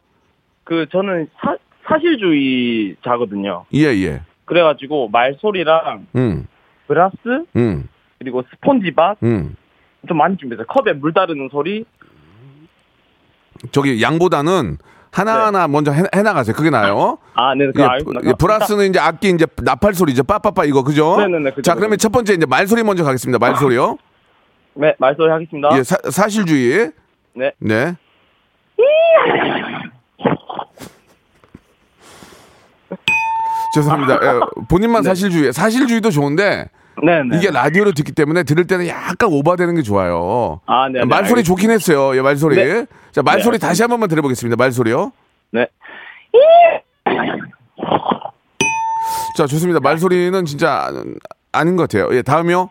[0.63, 1.55] 그, 저는 사,
[1.87, 3.65] 사실주의자거든요.
[3.73, 4.21] 예, 예.
[4.45, 6.47] 그래가지고, 말소리랑 음.
[6.87, 7.15] 브라스,
[7.55, 7.87] 음.
[8.19, 9.55] 그리고 스폰지밥, 음.
[10.07, 10.65] 좀 많이 준비했어요.
[10.67, 11.85] 컵에 물 따르는 소리.
[13.71, 14.77] 저기 양보다는
[15.11, 16.55] 하나하나 먼저 해, 해나가세요.
[16.55, 17.17] 그게 나요.
[17.35, 17.87] 아, 네, 그 예,
[18.29, 21.15] 예, 브라스는 이제 악기 이제 나팔 소리 이제 빠빠빠 이거 그죠?
[21.17, 21.97] 네 네 네, 그죠, 자, 그러면.
[21.97, 23.37] 첫 번째 이제 말소리 먼저 가겠습니다.
[23.39, 23.97] 말소리요.
[24.73, 25.69] 네, 말소리 하겠습니다.
[25.77, 26.91] 예, 사, 사실주의.
[27.35, 27.51] 네.
[27.59, 27.95] 네.
[33.73, 34.19] 죄송합니다.
[34.21, 35.51] 예, 본인만 사실주의.
[35.53, 36.69] 사실주의도 좋은데
[37.03, 37.37] 네, 네.
[37.37, 40.61] 이게 라디오로 듣기 때문에 들을 때는 약간 오버되는 게 좋아요.
[40.67, 40.99] 아, 네.
[40.99, 41.47] 네, 말소리 알겠습니다.
[41.47, 42.15] 좋긴 했어요.
[42.15, 42.55] 예, 말소리.
[42.55, 42.85] 네.
[43.11, 44.55] 자, 말소리 네, 다시 한 번만 들어보겠습니다.
[44.55, 45.11] 말소리요.
[45.51, 45.67] 네.
[49.37, 49.79] 자, 좋습니다.
[49.79, 50.89] 말소리는 진짜
[51.51, 52.15] 아닌 것 같아요.
[52.15, 52.69] 예, 다음이요.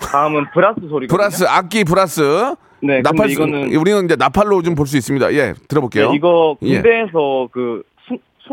[0.00, 1.14] 다음은 플러스 소리가.
[1.14, 2.54] 플러스 악기 플러스.
[2.84, 5.32] 네, 나팔 이거는 우리는 이제 나팔로 좀 볼 수 있습니다.
[5.34, 6.10] 예, 들어볼게요.
[6.10, 6.74] 네, 이거 예.
[6.80, 7.82] 군대에서 그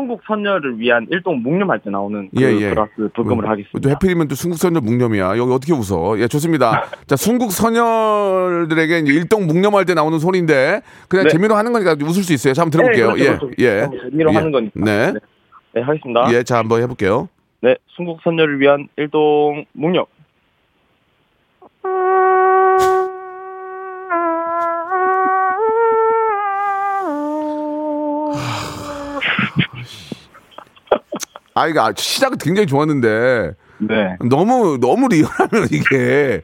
[0.00, 2.70] 순국 선열을 위한 일동 묵념할 때 나오는 그 예, 예.
[2.70, 3.80] 플러스 불금을 뭐, 하겠습니다.
[3.80, 5.36] 또 해필이면 또 순국 선열 묵념이야.
[5.36, 6.18] 여기 어떻게 웃어?
[6.18, 6.84] 예, 좋습니다.
[7.06, 11.30] 자, 순국 선열들에게 이제 일동 묵념할 때 나오는 소리인데 그냥 네.
[11.30, 12.54] 재미로 하는 거니까 웃을 수 있어요.
[12.54, 13.12] 자, 한번 들어볼게요.
[13.14, 13.64] 네, 예.
[13.64, 13.88] 예.
[14.10, 14.34] 재미로 예.
[14.36, 14.72] 하는 거니까.
[14.74, 15.12] 네.
[15.12, 15.20] 네.
[15.74, 16.32] 네, 하겠습니다.
[16.32, 17.28] 예, 자, 한번 해볼게요.
[17.60, 20.06] 네, 순국 선열을 위한 일동 묵념.
[31.54, 34.16] 아, 이거 시작은 굉장히 좋았는데 네.
[34.28, 36.42] 너무 너무 리얼하면 이게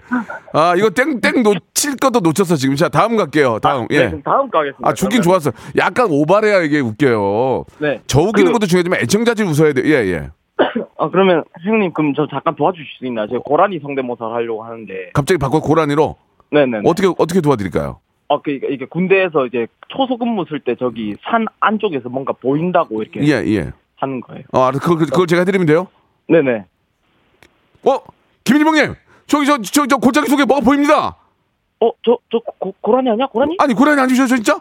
[0.53, 2.75] 아 이거 땡땡 놓칠 것도 놓쳤어 지금.
[2.77, 3.59] 자, 다음 갈게요.
[3.61, 3.87] 다음.
[3.89, 4.07] 네, 예.
[4.07, 4.89] 그럼 다음 거 하겠습니다.
[4.89, 5.23] 아, 그러면.
[5.23, 5.53] 좋았어.
[5.77, 7.65] 약간 오바래야 이게 웃겨요.
[7.79, 8.01] 네.
[8.07, 9.83] 저 웃기는 그- 것도 중요하지만 애청자들이 웃어야 돼.
[9.85, 10.31] 예, 예.
[10.99, 13.27] 아, 그러면 형님 그럼 저 잠깐 도와주실 수 있나요?
[13.29, 15.11] 제가 고라니 성대모사를 하려고 하는데.
[15.13, 16.17] 갑자기 바꿔 고라니로
[16.51, 16.81] 네네.
[16.87, 18.01] 어떻게 어떻게 도와드릴까요?
[18.29, 23.21] 아, 그 이게, 이게 군대에서 이제 초소근무 쓸 때 저기 산 안쪽에서 뭔가 보인다고 이렇게
[23.23, 23.73] 예, 예.
[23.97, 24.43] 하는 거예요.
[24.53, 25.89] 어, 알았- 그걸, 그걸 제가 해드리면 돼요?
[26.29, 26.65] 네네.
[27.85, 27.99] 어,
[28.45, 28.95] 김일봉님,
[29.27, 31.17] 저기 저 저 저 골짜기 속에 뭐가 보입니다.
[31.81, 33.27] 어, 저, 저, 고, 고라니 아니야?
[33.27, 33.57] 고라니?
[33.59, 34.59] 아니 고라니 안 주셔 진짜?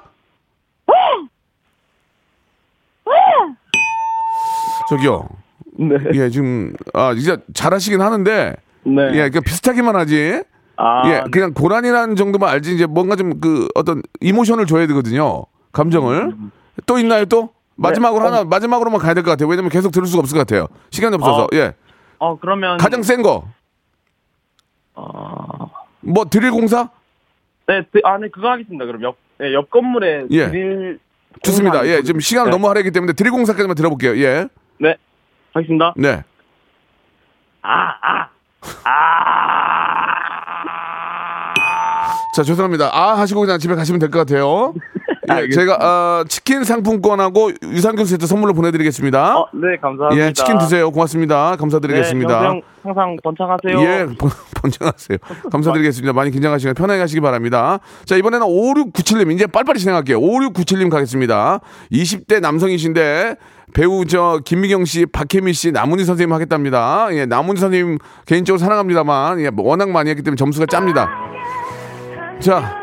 [4.90, 5.28] 저기요.
[5.78, 5.96] 네.
[6.14, 9.02] 예, 지금 아 이제 잘하시긴 하는데 네.
[9.14, 10.44] 예, 그 비슷하기만 하지.
[10.78, 15.44] 아, 예, 그냥 고란이라는 정도만 알지 이제 뭔가 좀 그 어떤 이모션을 줘야 되거든요.
[15.72, 16.36] 감정을.
[16.86, 17.50] 또 있나요 또?
[17.76, 18.30] 마지막으로 네.
[18.30, 19.48] 하나 마지막으로만 가야 될 것 같아요.
[19.50, 20.68] 왜냐면 계속 들을 수가 없을 것 같아요.
[20.92, 21.44] 시간이 없어서.
[21.52, 21.56] 아.
[21.56, 21.74] 예.
[22.20, 22.78] 어, 그러면.
[22.78, 23.46] 가장 센 거.
[24.94, 26.90] 어, 뭐 드릴 공사?
[27.68, 28.86] 네, 드- 아, 네, 그거 하겠습니다.
[28.86, 30.26] 그럼 옆, 네, 옆 건물에.
[30.32, 30.50] 예.
[30.50, 31.00] 드릴
[31.44, 31.86] 좋습니다.
[31.86, 32.56] 예, 지금 시간을 네.
[32.58, 34.16] 너무 하려기 때문에 드릴 공사까지만 들어볼게요.
[34.24, 34.48] 예.
[34.80, 34.96] 네.
[35.54, 35.94] 하겠습니다.
[35.98, 36.24] 네.
[37.62, 38.30] 아, 아.
[42.36, 42.90] 자, 죄송합니다.
[42.94, 44.74] 아 하시고 그냥 집에 가시면 될 것 같아요.
[45.44, 45.50] 예.
[45.50, 49.38] 제가 어, 치킨 상품권하고 유산균 세트 선물로 보내드리겠습니다.
[49.40, 50.26] 어, 네, 감사합니다.
[50.28, 50.92] 예, 치킨 드세요.
[50.92, 51.52] 고맙습니다.
[51.52, 52.46] 네, 감사드리겠습니다.
[52.46, 53.80] 형 항상 번창하세요.
[53.82, 54.30] 예, 번-
[54.62, 55.18] 번창하세요.
[55.52, 56.14] 감사드리겠습니다.
[56.14, 57.80] 많이 긴장하시고 편하게 하시기 바랍니다.
[58.06, 60.20] 자, 이번에는 5697님, 이제 빨리빨리 진행할게요.
[60.20, 61.60] 5697님 가겠습니다.
[61.92, 63.36] 20대 남성이신데,
[63.74, 67.08] 배우 저 김미경 씨, 박혜미 씨, 남은희 선생님 하겠답니다.
[67.12, 71.10] 예, 남은희 선생님 개인적으로 사랑합니다만, 예, 워낙 많이 했기 때문에 점수가 짭니다.
[72.40, 72.78] 자,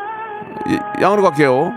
[0.67, 1.71] 이- 양으로 갈게요.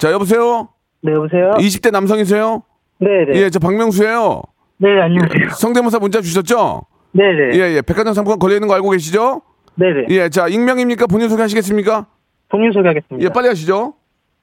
[0.00, 0.68] 자, 여보세요?
[1.02, 1.50] 네, 여보세요?
[1.58, 2.62] 20대 남성이세요?
[3.00, 3.38] 네 네.
[3.38, 4.42] 예, 저 박명수예요.
[4.78, 5.50] 네, 안녕하세요.
[5.60, 6.86] 성대모사 문자 주셨죠?
[7.12, 7.58] 네 네.
[7.58, 7.82] 예, 예.
[7.82, 9.42] 백화점 상품권 걸려 있는 거 알고 계시죠?
[9.74, 10.06] 네 네.
[10.08, 11.06] 예, 자, 익명입니까?
[11.06, 12.06] 본인 소개하시겠습니까?
[12.48, 13.22] 본인 소개하겠습니다.
[13.22, 13.92] 예, 빨리 하시죠.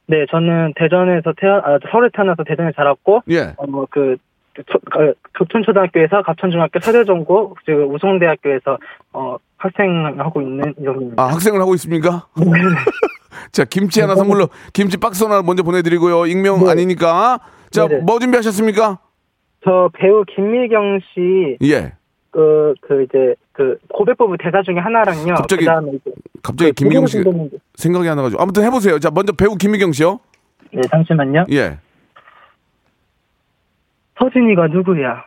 [0.06, 3.56] 네, 저는 대전에서 태어, 아, 서울에 태어나서 대전에 자랐고, 예.
[3.58, 4.18] 어, 그,
[5.38, 7.56] 교촌초등학교에서 갑천중학교 서대전고,
[7.90, 8.78] 우송대학교에서,
[9.14, 11.22] 어, 학생하고 있는 이정입니다.
[11.22, 12.28] 아, 학생을 하고 있습니까?
[13.52, 16.26] 자, 김치 하나 선물로, 김치 박스 하나 먼저 보내드리고요.
[16.26, 16.72] 익명 네.
[16.72, 17.40] 아니니까.
[17.72, 18.02] 자, 네네.
[18.04, 19.00] 뭐 준비하셨습니까?
[19.64, 21.94] 저 배우 김미경 씨, 예.
[22.32, 25.34] 그, 그, 이제, 그, 고백 부부 대사 중에 하나랑요.
[25.36, 26.00] 갑자기 그
[26.44, 27.24] 갑자기 그 김미경 씨.
[27.76, 28.42] 생각이 안 나가지고.
[28.42, 29.00] 아무튼 해보세요.
[29.00, 30.20] 자, 먼저 배우 김미경 씨요.
[30.72, 31.46] 네, 잠시만요.
[31.52, 31.80] 예.
[34.20, 35.26] 서진이가 누구야?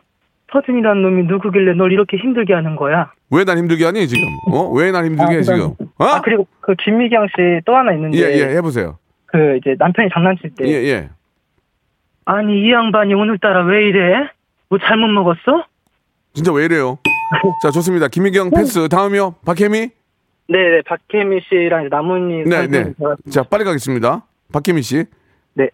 [0.51, 3.11] 서진이란 놈이 누구길래 널 이렇게 힘들게 하는 거야?
[3.29, 4.23] 왜난 힘들게 하니, 지금?
[4.51, 4.69] 어?
[4.69, 5.73] 왜난 힘들게 해, 아, 지금?
[5.97, 6.03] 어?
[6.03, 8.17] 아, 그리고 그 김미경 씨 또 하나 있는데.
[8.17, 8.97] 예, 예, 해보세요.
[9.27, 10.65] 그 이제 남편이 장난칠 때.
[10.67, 11.09] 예, 예.
[12.25, 14.29] 아니, 이 양반이 오늘따라 왜 이래?
[14.69, 15.65] 뭐 잘못 먹었어?
[16.33, 16.97] 진짜 왜 이래요?
[17.63, 18.09] 자, 좋습니다.
[18.09, 18.89] 김미경 패스.
[18.89, 19.35] 다음이요.
[19.45, 19.89] 박혜미?
[20.49, 21.89] 네네, 박혜미 씨랑.
[21.89, 22.67] 네, 네.
[22.67, 24.25] 선생님 제가- 자, 빨리 가겠습니다.
[24.51, 25.05] 박혜미 씨.
[25.53, 25.69] 네.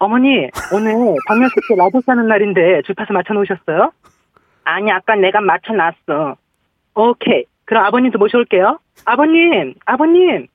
[0.00, 3.92] 어머니, 오늘 박명수 씨 라디오 사는 날인데 주파수 맞춰놓으셨어요?
[4.64, 6.36] 아니, 아까 내가 맞춰놨어.
[6.94, 7.44] 오케이.
[7.66, 8.78] 그럼 아버님도 모셔올게요.
[9.04, 10.46] 아버님, 아버님.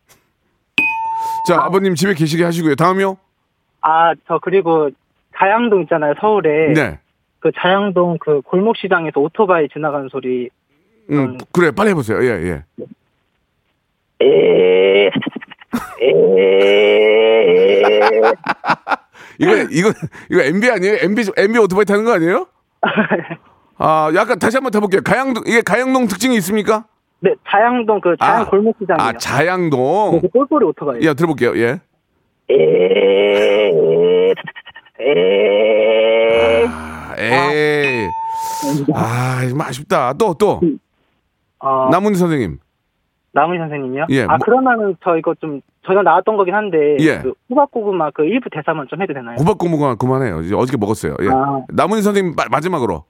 [1.48, 2.76] 자, 아버님 집에 계시게 하시고요.
[2.76, 3.18] 다음이요.
[3.82, 4.90] 아, 저 그리고
[5.38, 6.74] 자양동 있잖아요, 서울에.
[6.74, 7.00] 네.
[7.40, 10.50] 그 자양동 그 골목시장에서 오토바이 지나가는 소리.
[11.12, 12.18] 음, 그래, 빨리 해보세요.
[12.24, 12.64] 예, 예.
[14.22, 15.12] 에,
[16.02, 16.12] 에.
[19.40, 19.94] 이거, 이거,
[20.30, 20.98] 이거 MB 아니에요?
[21.02, 22.48] MB, MB 오토바이 타는 거 아니에요?
[23.78, 25.02] 아, 약간 다시 한번 타볼게요.
[25.02, 26.86] 가양동, 이게 가양동 특징이 있습니까?
[27.20, 28.98] 네, 자양동 그 자양 아, 골목시장이요.
[29.06, 30.12] 아, 자양동.
[30.14, 31.00] 네, 그 똘똘이 오토바이.
[31.02, 31.58] 예, 들어볼게요.
[31.58, 31.82] 예.
[32.50, 34.34] 에,
[35.02, 38.08] 에, 아, 에이.
[38.94, 40.14] 아, 이거 아쉽다.
[40.14, 40.62] 또, 또.
[41.60, 42.60] 어, 남훈 선생님.
[43.36, 44.06] 남은 선생님이요?
[44.12, 47.20] 예, 아 뭐- 그러면은 저 이거 좀 전혀 나왔던 거긴 한데 예.
[47.20, 49.36] 그 호박고구마 그 일부 대사만 좀 해도 되나요?
[49.38, 50.40] 호박 고무가 그만해요.
[50.42, 51.16] 이제 어저께 먹었어요.
[51.22, 51.28] 예.
[51.30, 51.62] 아.
[51.70, 53.04] 남훈 선생님 마, 마지막으로.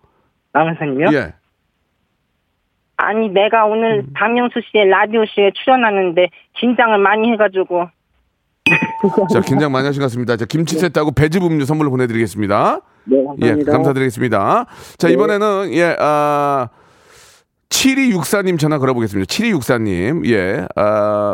[0.54, 1.10] 남은 선생님이요?
[1.14, 1.34] 예.
[2.98, 4.14] 아니 내가 오늘 음.
[4.16, 7.90] 박명수 씨의 라디오 쇼에 출연하는데 긴장을 많이 해가지고
[9.32, 10.38] 자, 긴장 많이 하신 것 같습니다.
[10.38, 12.80] 자, 김치 세트하고 배즙 음료 선물로 보내드리겠습니다.
[13.04, 13.72] 네, 예, 감사합니다.
[13.74, 14.66] 감사드리겠습니다.
[14.98, 16.70] 자, 이번에는, 예, 아,
[17.70, 19.28] 7264님 전화 걸어보겠습니다.
[19.28, 21.34] 7264님, 예, 아,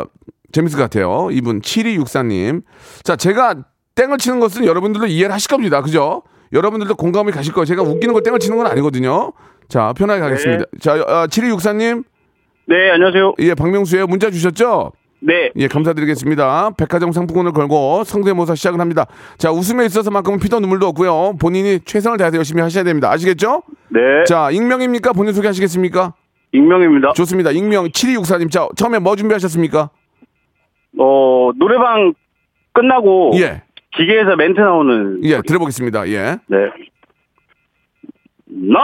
[0.52, 1.28] 재밌을 것 같아요.
[1.30, 2.62] 이분, 7264님.
[3.02, 3.56] 자, 제가
[3.94, 5.82] 땡을 치는 것은 여러분들도 이해를 하실 겁니다.
[5.82, 6.22] 그죠?
[6.52, 7.64] 여러분들도 공감이 가실 거예요.
[7.64, 9.32] 제가 웃기는 걸 땡을 치는 건 아니거든요.
[9.68, 10.64] 자, 편하게 가겠습니다.
[10.80, 12.04] 자, 아, 7264님,
[12.68, 13.34] 네, 안녕하세요.
[13.40, 14.06] 예, 박명수예요.
[14.06, 14.92] 문자 주셨죠?
[15.20, 15.50] 네.
[15.56, 16.70] 예, 감사드리겠습니다.
[16.76, 19.06] 백화점 상품권을 걸고 성대모사 시작을 합니다.
[19.38, 21.36] 자, 웃음에 있어서만큼은 피도 눈물도 없고요.
[21.40, 23.10] 본인이 최선을 다해서 열심히 하셔야 됩니다.
[23.10, 23.62] 아시겠죠?
[23.90, 24.00] 네.
[24.26, 25.12] 자, 익명입니까?
[25.12, 26.14] 본인 소개하시겠습니까?
[26.52, 27.12] 익명입니다.
[27.14, 27.50] 좋습니다.
[27.50, 28.50] 익명 7264님.
[28.50, 29.90] 자, 처음에 뭐 준비하셨습니까?
[30.98, 32.12] 어, 노래방
[32.72, 33.62] 끝나고 예.
[33.96, 36.08] 기계에서 멘트 나오는 예, 들어보겠습니다.
[36.08, 36.38] 예.
[36.46, 36.58] 네.
[38.46, 38.78] 나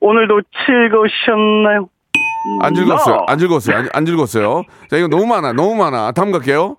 [0.00, 1.88] 오늘도 즐거우셨나요?
[2.62, 3.24] 안 즐거웠어요.
[3.26, 3.76] 나안 즐거웠어요.
[3.76, 4.62] 안, 안 즐거웠어요.
[4.88, 5.52] 자, 이거 너무 많아.
[5.52, 6.12] 너무 많아.
[6.12, 6.76] 다음 갈게요.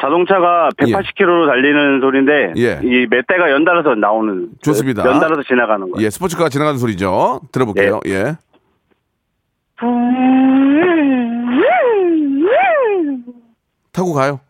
[0.00, 2.80] 자동차가 180km로 달리는 소리인데 예.
[2.82, 5.04] 이몇 대가 연달아서 나오는 좋습니다.
[5.04, 6.04] 연달아서 지나가는 거예요.
[6.04, 7.40] 예, 스포츠카가 지나가는 소리죠.
[7.52, 8.00] 들어볼게요.
[8.06, 8.34] 예.
[13.92, 14.40] 타고 가요.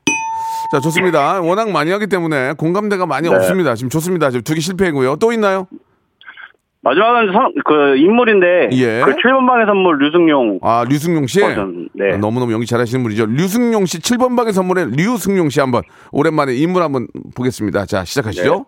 [0.72, 1.40] 자, 좋습니다.
[1.40, 3.34] 워낙 많이 하기 때문에 공감대가 많이 네.
[3.36, 3.74] 없습니다.
[3.74, 4.30] 지금 좋습니다.
[4.30, 5.16] 지금 두 개 실패이고요.
[5.16, 5.66] 또 있나요?
[6.84, 9.00] 마지막은 선, 그 인물인데 예.
[9.04, 11.40] 그 7번 방의 선물 류승용 아, 류승용 씨.
[11.40, 11.88] 버전.
[11.94, 12.12] 네.
[12.12, 13.24] 아, 너무너무 연기 잘하시는 분이죠.
[13.26, 17.86] 류승용 씨 7번 방의 선물에 류승용 씨 한번 오랜만에 인물 한번 보겠습니다.
[17.86, 18.66] 자, 시작하시죠.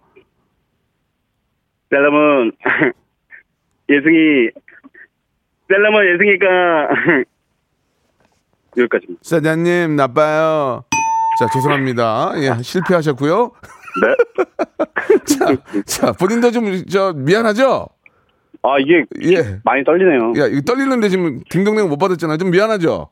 [1.91, 2.53] 셀럽은
[3.91, 4.49] 예승이
[5.69, 6.47] 셀럽은 예승이가
[8.79, 9.21] 여기까지입니다.
[9.23, 10.85] 사장님 나빠요.
[11.39, 12.33] 자, 죄송합니다.
[12.37, 13.53] 예, 실패하셨고요.
[14.01, 14.17] 네.
[15.39, 17.89] 자, 자, 본인도 좀 저 미안하죠?
[18.63, 19.59] 아 이게 예.
[19.65, 20.33] 많이 떨리네요.
[20.39, 22.37] 야, 이거 떨리는데 지금 딩동댕 못 받았잖아요.
[22.39, 23.09] 좀 미안하죠?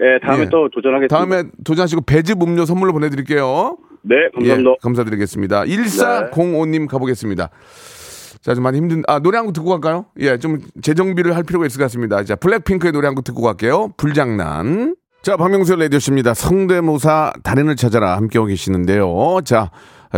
[0.00, 0.48] 예, 다음에 예.
[0.50, 1.16] 또 도전하겠습니다.
[1.16, 3.76] 다음에 도전하시고 배즙 음료 선물로 보내드릴게요.
[4.02, 4.70] 네, 감사합니다.
[4.70, 5.64] 예, 감사드리겠습니다.
[5.64, 7.50] 1405님 가보겠습니다.
[8.42, 10.06] 자, 좀 많이 힘든, 아, 노래 한 곡 듣고 갈까요?
[10.20, 12.22] 예, 좀 재정비를 할 필요가 있을 것 같습니다.
[12.22, 13.90] 자, 블랙핑크의 노래 한 곡 듣고 갈게요.
[13.96, 14.94] 불장난.
[15.22, 16.34] 자, 박명수의 라디오십니다.
[16.34, 19.40] 성대모사 달인을 찾아라 함께하고 계시는데요.
[19.44, 19.70] 자,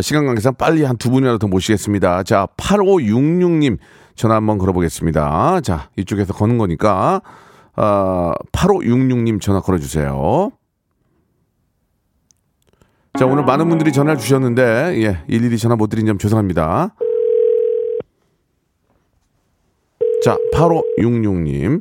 [0.03, 2.25] 시간 관계상 빨리 한 두 분이라도 더 모시겠습니다.
[2.25, 3.79] 자, 8566님
[4.19, 5.61] 전화 한번 걸어보겠습니다.
[5.63, 7.23] 자, 이쪽에서 거는 거니까,
[7.77, 10.51] 어, 8566님 전화 걸어주세요.
[13.17, 16.95] 자, 오늘 많은 분들이 전화를 주셨는데, 예, 일일이 전화 못 드린 점 죄송합니다.
[20.25, 21.81] 자, 8566님.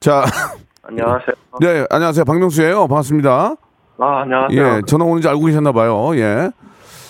[0.00, 0.24] 자,
[0.82, 1.34] 안녕하세요.
[1.60, 2.24] 네, 안녕하세요.
[2.26, 3.56] 박명수예요 반갑습니다.
[3.98, 4.62] 아, 안녕하세요.
[4.62, 6.14] 예, 전화 오는지 알고 계셨나봐요.
[6.18, 6.50] 예.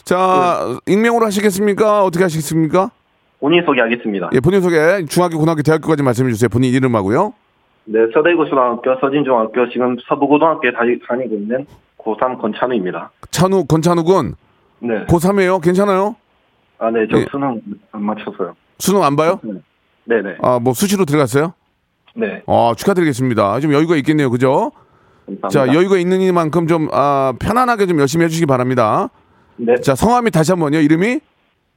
[0.04, 2.04] 자, 익명으로 하시겠습니까?
[2.04, 2.92] 어떻게 하시겠습니까?
[3.40, 4.31] 본인 소개하겠습니다.
[4.33, 6.49] 예, 본인 소개, 중학교, 고등학교, 대학교까지 말씀해 주세요.
[6.49, 7.35] 본인 이름하고요.
[7.85, 11.66] 네, 서대구초등학교, 서진중학교, 지금 서부고등학교에 다니, 다니고 있는
[11.99, 13.11] 고3 권찬우입니다.
[13.31, 14.35] 찬우, 권찬우 군.
[14.81, 15.05] 네.
[15.07, 15.62] 고3이에요?
[15.62, 16.16] 괜찮아요?
[16.79, 17.27] 아, 네, 저 예.
[17.31, 17.61] 수능
[17.92, 18.55] 안 맞췄어요.
[18.79, 19.40] 수능 안 봐요?
[20.05, 20.37] 네 네.
[20.42, 21.55] 아, 뭐 수시로 들어갔어요?
[22.14, 22.42] 네.
[22.46, 23.61] 아, 축하드리겠습니다.
[23.61, 24.31] 좀 여유가 있겠네요.
[24.31, 24.72] 그죠?
[25.27, 25.49] 감사합니다.
[25.49, 29.09] 자, 여유가 있는 이만큼 좀, 아, 편안하게 좀 열심히 해 주시기 바랍니다.
[29.57, 29.75] 네.
[29.77, 30.79] 자, 성함이 다시 한 번요.
[30.81, 31.20] 이름이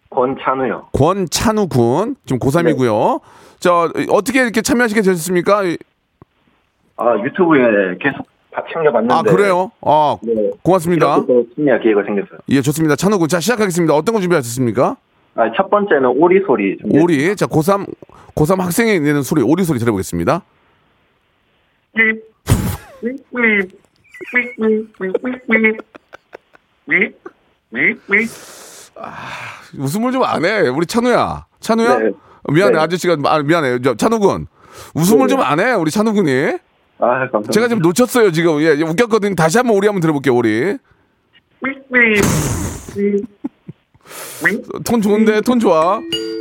[0.09, 0.89] 권찬우요.
[0.93, 2.15] 권찬우 군.
[2.25, 3.21] 지금 고3이고요.
[3.59, 5.61] 자, 어떻게 이렇게 참여하시게 되셨습니까?
[6.97, 9.13] 아, 유튜브에 계속 다 챙겨봤는데.
[9.13, 9.71] 아, 그래요?
[9.81, 10.51] 아, 네.
[10.63, 11.17] 고맙습니다.
[11.17, 12.39] 이렇게 또 심리학 기회가 생겼어요.
[12.49, 12.95] 예, 좋습니다.
[12.95, 13.27] 찬우 군.
[13.27, 13.93] 자, 시작하겠습니다.
[13.93, 14.97] 어떤 거 준비하셨습니까?
[15.35, 16.77] 아, 첫 번째는 오리 소리.
[16.77, 17.03] 준비했습니다.
[17.03, 17.35] 오리.
[17.35, 17.85] 자, 고3,
[18.35, 20.41] 고3 학생이 내는 소리, 오리 소리 들어보겠습니다.
[29.77, 30.67] 웃음을 좀 안 해.
[30.67, 31.45] 우리 찬우야.
[31.59, 31.97] 찬우야?
[31.99, 32.11] 네.
[32.51, 32.73] 미안해.
[32.73, 32.79] 네.
[32.79, 33.79] 아저씨가, 아, 미안해.
[33.83, 34.47] 저, 찬우 군.
[34.93, 35.33] 웃음을 네.
[35.35, 35.71] 좀안 해.
[35.73, 36.57] 우리 찬우 군이.
[36.99, 37.51] 아, 감사합니다.
[37.51, 38.61] 제가 지금 놓쳤어요, 지금.
[38.61, 39.35] 예, 웃겼거든요.
[39.35, 40.77] 다시 한번 오리 한번 들어볼게요, 오리.
[44.85, 45.99] 톤 좋은데, 톤 좋아.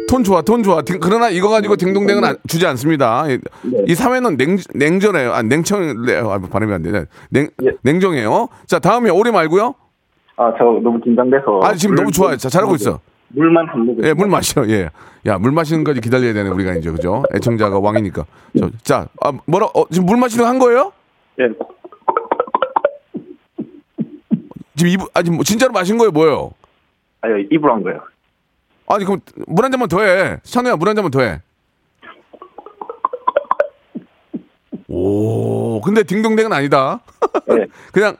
[0.09, 0.81] 톤 좋아, 톤 좋아.
[0.83, 3.27] 딩- 그러나 이거 가지고 딩동댕은 안- 주지 않습니다.
[3.29, 3.39] 이,
[3.87, 5.33] 이 사회는 냉, 냉전해요.
[5.35, 6.31] 아, 냉청래요.
[6.31, 7.05] 아, 발음이 안 되네.
[7.31, 7.71] 냉, 예.
[7.83, 8.49] 냉정해요.
[8.67, 9.75] 자, 다음에 오리 말고요.
[10.39, 11.61] 아, 저 너무 긴장돼서.
[11.62, 12.36] 아, 지금 너무 좋아요.
[12.36, 13.01] 자, 잘하고 있어.
[13.30, 14.05] 물만 한 모금.
[14.05, 14.66] 예, 물 마셔.
[14.70, 14.89] 예.
[15.26, 17.24] 야, 물 마시는 까지 기다려야 되네, 우리가 이제, 그죠?
[17.34, 18.24] 애청자가 왕이니까.
[18.59, 20.93] 저, 자, 아, 뭐라, 어, 지금 물 마시는 거한 거예요?
[21.41, 21.49] 예.
[24.76, 26.53] 지금 입, 아니, 뭐, 진짜로 마신 거예요, 뭐예요?
[27.20, 28.01] 아니, 입으로 한 거예요.
[28.86, 30.39] 아니, 그럼 물 한 잔만 더 해.
[30.45, 31.41] 찬우야, 물 한 잔만 더 해.
[34.91, 37.01] 오, 근데 딩동댕은 아니다.
[37.51, 37.66] 예.
[37.93, 38.16] 그냥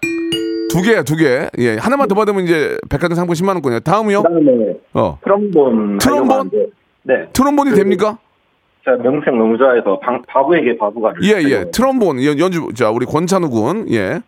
[0.68, 1.48] 두 개야, 두 개.
[1.58, 3.80] 예, 하나만 더 받으면 이제 백화점 상품 10만 원권이야.
[3.80, 4.22] 다음이요?
[4.22, 5.18] 그다음에 어.
[5.22, 5.98] 트럼본.
[5.98, 6.50] 트럼본?
[7.04, 7.26] 네.
[7.32, 8.18] 트럼본이 됩니까?
[8.84, 11.14] 제가 명생 너무 좋아해서 방, 바보에게 바보가.
[11.22, 11.70] 예, 예.
[11.70, 14.20] 트럼본, 연, 연주, 자, 우리 권찬우 군, 예.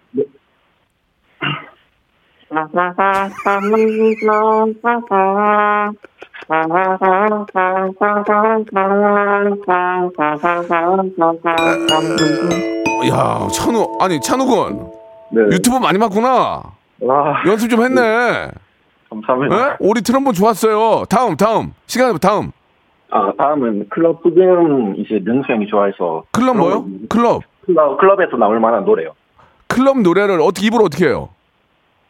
[13.08, 14.99] 야, 찬우, 아니, 찬우 군.
[15.32, 15.42] 네.
[15.52, 16.62] 유튜브 많이 봤구나.
[17.00, 18.50] 와, 연습 좀 했네.
[19.08, 19.70] 감사합니다.
[19.72, 19.76] 예?
[19.80, 21.04] 우리 트럼본 좋았어요.
[21.08, 21.72] 다음, 다음.
[21.86, 22.52] 시간 다음.
[23.10, 26.24] 아, 다음은 클럽 부금 이제 명수 형이 좋아해서.
[26.32, 26.86] 클럽 뭐요?
[27.08, 27.42] 클럽.
[27.66, 29.12] 클럽, 클럽에서 나올 만한 노래요.
[29.66, 31.30] 클럽 노래를 어떻게, 입으로 어떻게 해요?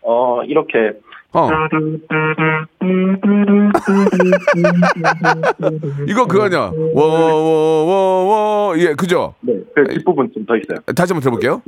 [0.02, 0.92] 어, 이렇게.
[1.32, 1.48] 어.
[6.08, 6.72] 이거 그거 아니야.
[6.94, 9.34] 워워워워 예 그죠?
[9.40, 10.78] 네, 그 뒷부분 좀 더 있어요.
[10.96, 11.62] 다시 한번 들어볼게요.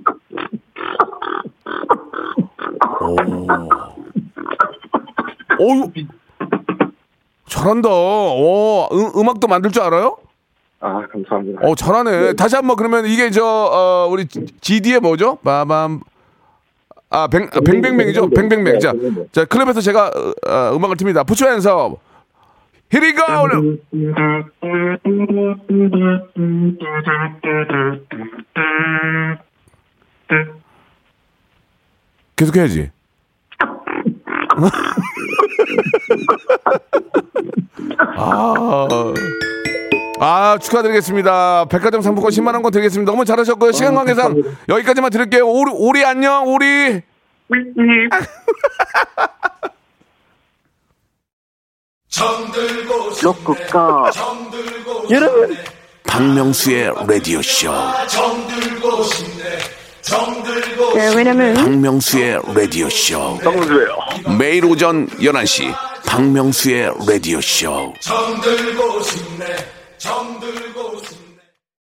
[3.03, 3.17] 오.
[5.59, 5.93] 오.
[7.47, 7.89] 잘한다.
[7.91, 10.17] 오, 음, 음악도 만들 줄 알아요?
[10.81, 11.61] 아, 감사합니다.
[11.63, 12.33] 어, 잘하네.
[12.35, 15.37] 다시 한번 그러면 이게 저 어, 우리 GD의 뭐죠?
[15.45, 16.01] 빠밤.
[17.11, 18.31] 아, 뱅, 아, 뱅뱅뱅이죠?
[18.31, 18.81] 뱅뱅뱅.
[18.81, 18.93] 자,
[19.33, 21.19] 자, 클럽에서 제가 어, 어, 음악을 틉니다.
[21.21, 21.99] Up.
[22.91, 23.25] Here we go.
[32.43, 32.91] 계속 해야지.
[38.17, 38.87] 아,
[40.21, 41.67] 아, 축하드리겠습니다.
[41.67, 43.11] 백화점 상품권 10만원 권 드리겠습니다.
[43.13, 43.71] 너무 잘하셨고요.
[43.71, 45.47] 시간 관계상 여기까지만 드릴게요.
[45.47, 47.01] 오리, 오리 안녕, 오리.
[53.23, 54.11] 로쿠꺼.
[55.11, 55.57] 여러분.
[56.05, 57.71] 박명수의 라디오 쇼.
[60.95, 63.39] 네, 왜냐면 박명수의 라디오 쇼.
[63.43, 63.97] 정수예요.
[64.39, 65.73] 매일 오전 11시
[66.07, 67.95] 박명수의 라디오 쇼.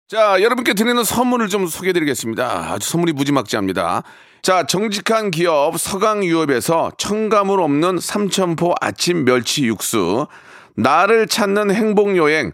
[0.07, 2.71] 자, 여러분께 드리는 선물을 좀 소개해 드리겠습니다.
[2.71, 4.01] 아주 선물이 무지막지합니다.
[4.41, 10.25] 자, 정직한 기업 서강유업에서 청가물 없는 삼천포 아침 멸치 육수,
[10.75, 12.53] 나를 찾는 행복여행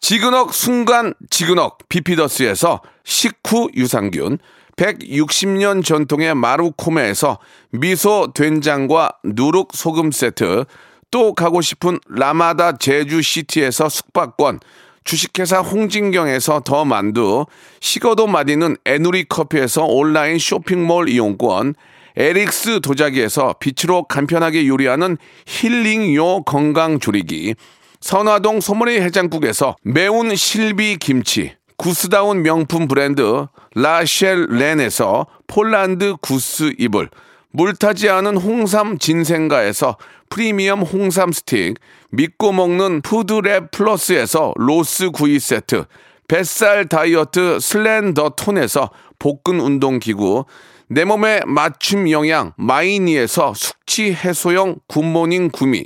[0.00, 4.38] 지그넉 순간 지그넉 비피더스에서 식후 유산균,
[4.76, 7.38] 160년 전통의 마루코메에서
[7.70, 10.64] 미소 된장과 누룩 소금 세트,
[11.10, 14.60] 또 가고 싶은 라마다 제주시티에서 숙박권,
[15.04, 17.46] 주식회사 홍진경에서 더 만두,
[17.80, 21.74] 식어도 맛있는 에누리 커피에서 온라인 쇼핑몰 이용권,
[22.16, 25.16] 에릭스 도자기에서 빛으로 간편하게 요리하는
[25.46, 27.54] 힐링요 건강조리기,
[28.00, 37.10] 선화동 소머리 해장국에서 매운 실비 김치, 구스다운 명품 브랜드 라셸 렌에서 폴란드 goose 이불,
[37.50, 39.96] 물타지 않은 홍삼 진생가에서
[40.28, 41.74] 프리미엄 홍삼 스틱,
[42.10, 45.84] 믿고 먹는 푸드랩 플러스에서 로스 구이 세트,
[46.28, 50.44] 뱃살 다이어트 슬렌더 톤에서 복근 운동 기구,
[50.88, 55.84] 내 몸에 맞춤 영양 마이니에서 숙취 해소용 굿모닝 구미,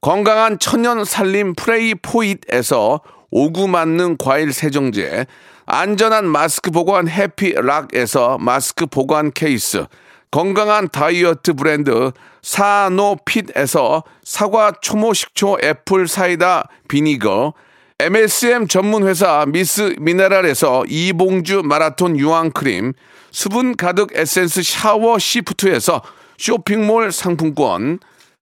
[0.00, 5.26] 건강한 천연 살림 프레이 포잇에서 오구 맞는 과일 세정제,
[5.66, 9.84] 안전한 마스크 보관 해피락에서 마스크 보관 케이스,
[10.30, 17.52] 건강한 다이어트 브랜드 사노핏에서 사과 초모 식초 apple cider vinegar,
[17.98, 22.94] MSM 전문 회사 미스 미네랄에서 이봉주 마라톤 유황 크림,
[23.30, 26.00] 수분 가득 에센스 샤워 시프트에서
[26.38, 27.98] 쇼핑몰 상품권,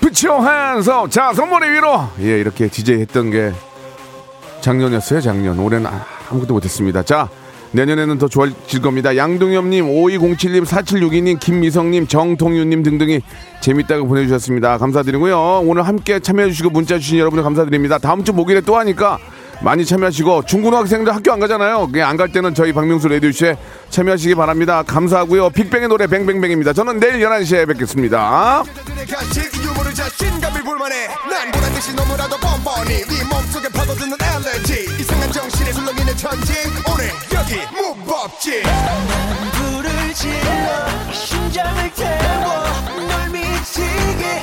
[0.00, 0.90] Put your hands!
[1.10, 2.08] 자, 선물의 위로!
[2.20, 3.52] 예, 이렇게 DJ 했던 게
[4.60, 5.58] 작년이었어요, 작년.
[5.58, 7.02] 올해는 아- 아무것도 못했습니다.
[7.04, 7.28] 자,
[7.72, 9.16] 내년에는 더 좋아질 겁니다.
[9.16, 13.20] 양동엽님, 5207님, 4762님, 김미성님, 정동윤님 등등이
[13.60, 14.78] 재밌다고 보내주셨습니다.
[14.78, 15.62] 감사드리고요.
[15.64, 17.98] 오늘 함께 참여해주시고 문자 주신 여러분 감사드립니다.
[17.98, 19.18] 다음 주 목요일에 또 하니까
[19.60, 21.88] 많이 참여하시고 중고등학생들 학교 안 가잖아요.
[22.02, 23.56] 안 갈 때는 저희 박명수 레디오쇼에
[23.90, 24.82] 참여하시기 바랍니다.
[24.86, 25.50] 감사하고요.
[25.50, 26.72] 빅뱅의 노래 뱅뱅뱅입니다.
[26.72, 28.62] 저는 내일 11시에 뵙겠습니다.
[41.12, 44.40] 심장을 태워 널 미치게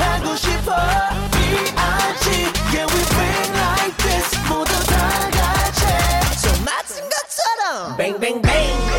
[8.02, 8.91] Bang, bang, bang.